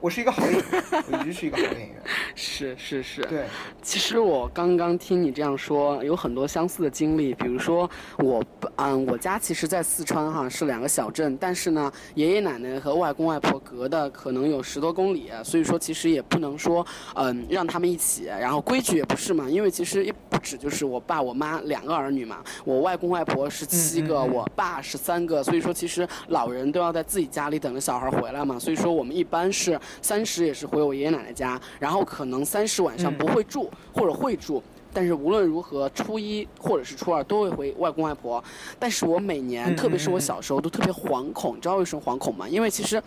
[0.00, 0.64] 我是一个好演员，
[1.10, 1.90] 我一直是一个好演员。
[2.34, 3.20] 是是是。
[3.22, 3.44] 对，
[3.82, 7.34] 其实我刚刚听你这样说，有很多相似的经历。
[7.34, 7.88] 比如说
[8.18, 8.42] 我，
[8.76, 18.24] 嗯，我家其实，在四川哈是两个小镇，但是呢，爷爷奶奶和外公外婆隔的可能有十多公里，所以说其实也不能说，嗯，让他们一起。
[18.24, 34.62] 然后规矩也不是嘛，因为其实也不止就是我爸我妈两个儿女嘛，我外公外婆是七个，嗯嗯嗯我爸是三个，所以说其实老人都要在自己家里等着小孩回来嘛，所以说我们一般是三十也是回我爷爷奶奶家，然后可能三十晚上嗯不会住、或者会住。
[34.92, 38.42] 但是无论如何，初一或者是初二都会回外公外婆。
[38.78, 41.56] 但是我每年，嗯特别是我小时候，都特别惶恐。
[41.56, 42.48] 你知道为什么惶恐吗？
[42.48, 43.02] 因为其实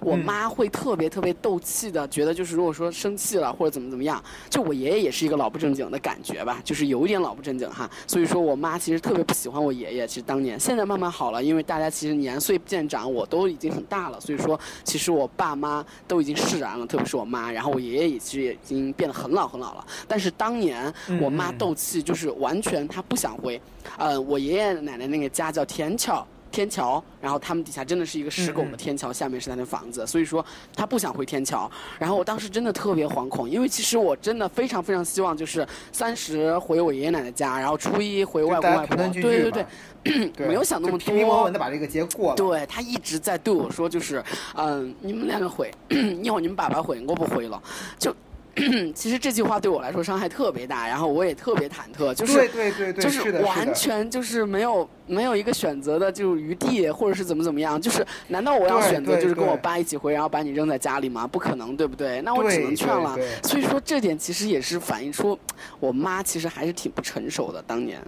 [0.00, 7.90] 我嗯妈会特别特别斗气的，觉得就是如果说生气了或者怎么怎么样，就我爷爷也是一个老不正经的感觉吧，就是有一点老不正经哈。
[8.06, 10.06] 所以说我妈其实特别不喜欢我爷爷。
[10.06, 17.50] 其实当年，现在慢慢好了，因为大家其实年岁渐长，我都已经很大了，所以说其实我爸妈都已经释然了，特别是我妈。
[17.50, 19.86] 然后我爷爷也其实也已经变得很老很老了。
[20.06, 23.60] 但是当年嗯我妈嗯斗气，就是完全她不想回。
[23.98, 26.26] 呃，我爷爷奶奶那个家叫田桥。
[26.48, 30.42] 天桥，然后他们底下真的是一个石拱的天桥，下面是他的房子，所以说
[30.74, 31.70] 他不想回天桥。
[31.98, 38.96] 然后我当时真的特别惶恐，因为其实我真的非常非常希望就是三十回我爷爷奶奶家，然后初一回外公外婆。
[39.08, 42.36] 对对对 没有想那么多平平稳多稳的把这个节过了。
[42.36, 47.62] 对他一直在对我说，就是，嗯，你们两个回，一会儿你们爸爸回，我不回了。
[47.98, 48.14] 就，
[48.94, 53.72] 其实这句话对我来说伤害特别大，然后我也特别忐忑，就是对对对对，就是完。
[53.76, 61.26] 全就是没有没有一个选择的就是余地，或者是怎么怎么样，就是难道我要选择就是跟我爸一起回，然后把你扔在家里吗？
[61.26, 62.22] 不可能，对不对？
[62.22, 63.14] 那我只能劝了。
[63.42, 65.38] 所以说这点其实也是反映出
[65.78, 68.00] 我妈其实还是挺不成熟的，当年，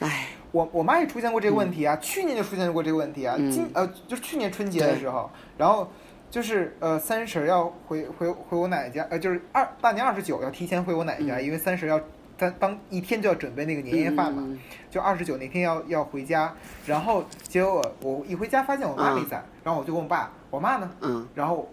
[0.00, 5.88] 唉，我我妈也出现过这个问题啊，去年就出现过这个问题啊，嗯今呃就是去年春节的时候，然后
[6.36, 11.44] 就是呃三十儿要回回回我奶奶家，呃就是二大年二十九要提前回我奶奶家，嗯。
[11.46, 11.98] 因为三十要
[12.36, 14.58] 当当一天就要准备那个年夜饭嘛，嗯
[14.90, 16.52] 就二十九那天要要回家，
[16.84, 20.90] 然后结果我一回家发现我妈没在，然后我就问我爸，我妈呢？
[21.00, 21.26] 嗯。
[21.34, 21.66] 然后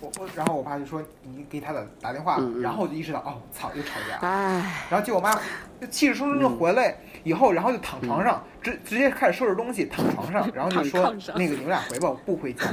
[0.00, 4.18] 我我然后我爸就说你给他打打电话，然后我就意识到哦操又吵架了。
[4.22, 5.34] 唉，然后结果我妈
[5.80, 12.64] 就气势汹汹的回来以后，然后就躺床上，直直接开始收拾东西，躺床上，然后就说那个你们俩回吧，我不回家。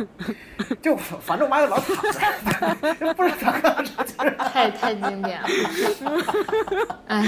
[0.81, 5.47] 就反正我妈就老躺着， 不知道咋干啥，就 是太太经典了，
[7.07, 7.21] 哎，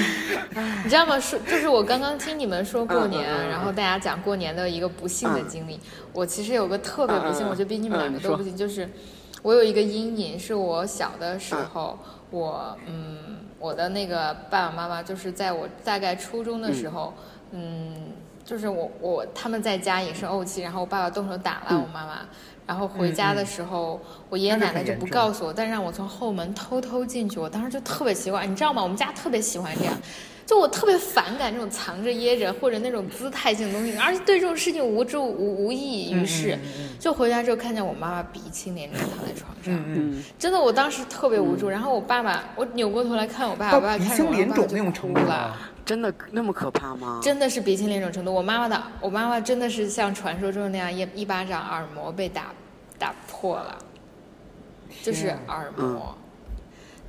[0.83, 1.19] 你知道吗？
[1.19, 5.79] 说就是我刚刚听你们说过年，然后大家讲过年的一个不幸的经历。
[6.13, 8.89] 我其实有个特别不幸，我觉得比你们两个都不幸，就是
[9.41, 11.97] 我有一个阴影，是我小的时候，
[12.29, 17.13] 我嗯，我的那个爸爸妈妈就是在我大概初中的时候，
[17.51, 17.93] 嗯。
[18.45, 22.21] 就是我我他们在家也是怄气，然后我爸爸动手打了嗯我妈妈，
[22.65, 27.39] 然后回家的时候，我爷爷奶奶就不告诉我，但让我从后门偷偷进去。
[27.39, 28.81] 我当时就特别奇怪，你知道吗？
[28.81, 29.95] 我们家特别喜欢这样，
[30.49, 36.57] 就我特别反感这种藏着掖着或者那种姿态性的东西，而且对这种事情无助无无益于事。
[36.99, 41.69] 就回家之后看见我妈妈鼻青脸肿躺在床上，真的我当时特别无助。
[41.69, 45.55] 然后我爸爸，我扭过头来看我爸爸，我爸爸鼻看着我，青脸肿那种程度哭了。？
[45.85, 47.19] 真的那么可怕吗？
[47.21, 48.33] 真的是鼻青脸肿程度。
[48.33, 52.51] 我妈妈的，我妈妈真的是像传说中的那样，一一巴掌耳膜被打
[52.97, 53.77] 打破了，
[55.03, 56.15] 就是耳膜。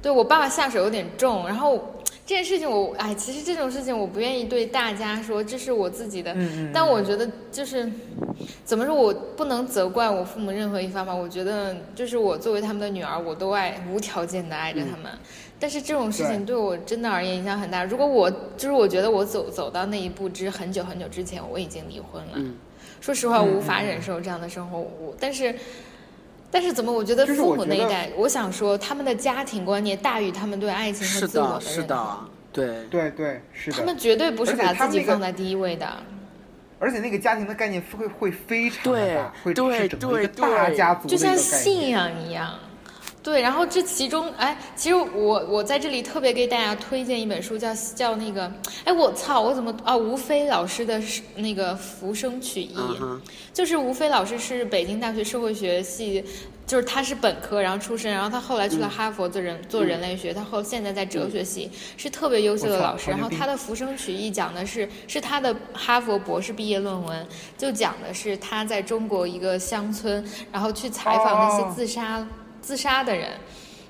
[0.02, 1.82] 对我爸爸下手有点重，然后
[2.30, 6.32] 这件事情我哎，其实这种事情我不愿意对大家说，这是我自己的。
[6.34, 7.90] 嗯嗯但我觉得就是
[8.64, 11.12] 怎么说，我不能责怪我父母任何一方吧。
[11.12, 15.10] 我觉得就是我作为他们的女儿，我都爱无条件的爱着他们。
[15.58, 17.82] 但是这种事情对我真的而言影响很大。
[17.82, 22.34] 如果我就是我觉得我走走到那一步之很久很久之前，我已经离婚了。
[22.36, 22.54] 嗯
[23.00, 24.78] 说实话，我无法忍受这样的生活。
[24.78, 25.52] 我但是。
[26.50, 26.92] 但是怎么？
[26.92, 31.96] 我觉得父母那一代，我想说，他们的家庭观念大于他们对爱情和是的，自我的是认同。
[31.96, 32.18] 的，
[32.52, 35.86] 对，对对是的他们，绝对不是把自己放在第一位的。
[36.78, 41.90] 而且那个家庭的概念会会非常大，会对是整个一个大家族的就像信。
[41.90, 42.58] 仰一样。
[43.22, 48.50] 对，然后这其中，哎，其实我我在这里特别给大家推荐一本书，叫叫那个，
[48.84, 49.94] 哎，我操，我怎么啊？
[49.96, 56.24] 吴飞老师的是那个《浮生曲艺》嗯哼，就是吴飞老师是北京大学社会学系，
[56.66, 63.10] 就是他是本科，然后出身，然后他后来去了嗯哈佛做人、做人类学，他后现在在哲学系、是特别优秀的老师。
[63.10, 67.26] 然后他的《浮生曲艺》讲的是是他的哈佛博士毕业论文，
[67.58, 72.26] 就讲的是他在中国一个乡村，然后去采访那些哦自杀、
[72.60, 73.30] 自杀的人。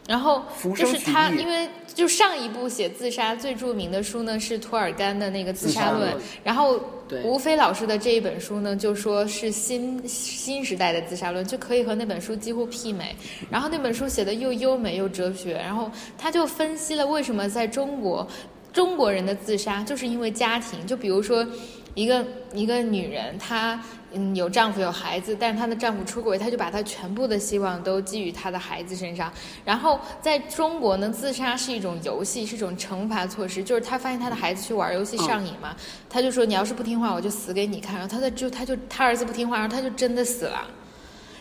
[0.08, 0.42] 然后
[0.76, 6.12] 就是他，因为就上一部写自杀最著名的书呢是涂尔干的那个《自杀论》
[6.42, 13.14] 然后对吴飞老师的这一本书呢，就说是新新时代的自杀论，就可以和那本书几乎媲美。
[13.48, 18.26] 然后那本书写的又优美又哲学，然后他就分析了为什么在中国，
[18.72, 21.46] 中国人的自杀就是因为家庭，就比如说。
[22.00, 22.24] 一个
[22.54, 23.78] 一个女人，她
[24.12, 29.30] 嗯有丈夫有孩子，但是她的丈夫出轨，她就把她全部的希望都寄予她的孩子身上。
[29.64, 35.76] 然后在中国呢，自杀是一种游戏，是一种惩罚措施，就是她发现她的孩子去玩游戏上瘾嘛，
[36.08, 37.94] 她就说你要是不听话，我就死给你看。
[37.98, 40.66] 然后她的就她就她儿子不听话，然后她就真的死了。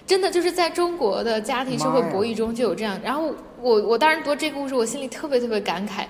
[0.06, 3.00] 真的就是在中国的家庭社会博弈中就有这样。
[3.04, 3.32] 然后
[3.62, 6.06] 我我当时读这个故事，我心里特别特别感慨，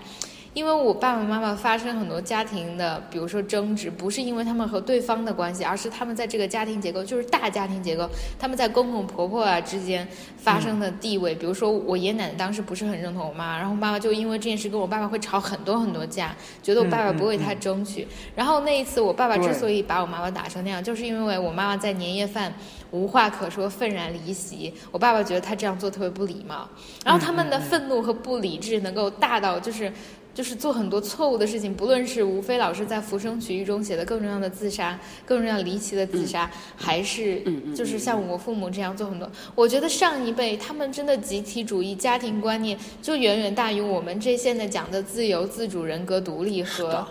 [0.53, 11.35] 因为我爸爸妈妈发生很多家庭的，比如说争执，不是因为他们和对方的关系，而是他们在这个家庭结构，就是大家庭结构，他们在公公婆婆啊之间发生的地位。
[11.35, 18.07] 比如说我爷爷奶奶当时不是很认同我妈，然后妈妈就因为这件事跟我爸爸会吵很多很多架，觉得我爸爸不为她争取。
[18.35, 22.53] 然后那一次我爸爸之所以把我妈妈打成那样，就是因为我妈妈在年夜饭。
[22.91, 24.73] 无话可说，愤然离席。
[24.89, 26.67] 我爸爸觉得他这样做特别不礼貌，
[27.05, 29.93] 然后他们的愤怒和不理智能够大到就是。
[30.39, 37.43] 就是做很多错误的事情，不论是吴飞老师在《浮生曲艺》中写的更重要的自杀，更重要离奇的自杀，还是
[37.75, 39.29] 就是像我父母这样做很多。
[39.53, 47.07] 我觉得上一辈他们真的集体主义家庭观念就远远大于我们这现在讲的自由、自主、人格独立和的。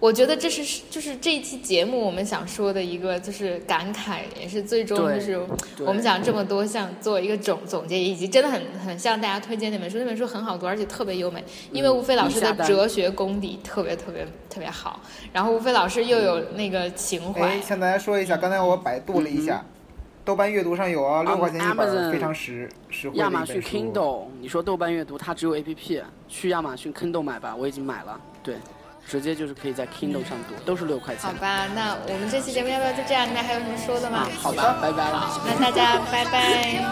[0.00, 5.38] 我觉得这是就是这一期节目我们想说的一个就是感慨，也是最终就是
[5.80, 14.98] 我们讲这么多，像做一个总总结，以及真的很很向大家推荐那本书，那本书很好读，而且特别优美，因为吴飞老师的哲学功底特别特别特别好，
[15.34, 17.42] 然后吴飞老师又有那个情怀。
[17.42, 19.62] 哎，，向大家说一下，刚才我百度了一下，
[20.24, 23.76] 豆瓣阅读上有啊，六块钱一本 Amazon，非常实实惠的亚马逊一本书。
[23.76, 28.54] Kindle，你说豆瓣阅读它只有 APP，去亚马逊 Kindle 买吧，我已经买了，对，
[29.08, 31.24] 直接就是可以在 Kindle 上读，都是六块钱。
[31.24, 31.66] 好吧？
[31.74, 33.26] 那我们这期节目要不要就这样？
[33.28, 35.10] 大家还有什么说的吗啊？，好吧，拜拜。
[35.58, 36.84] 那大家拜拜。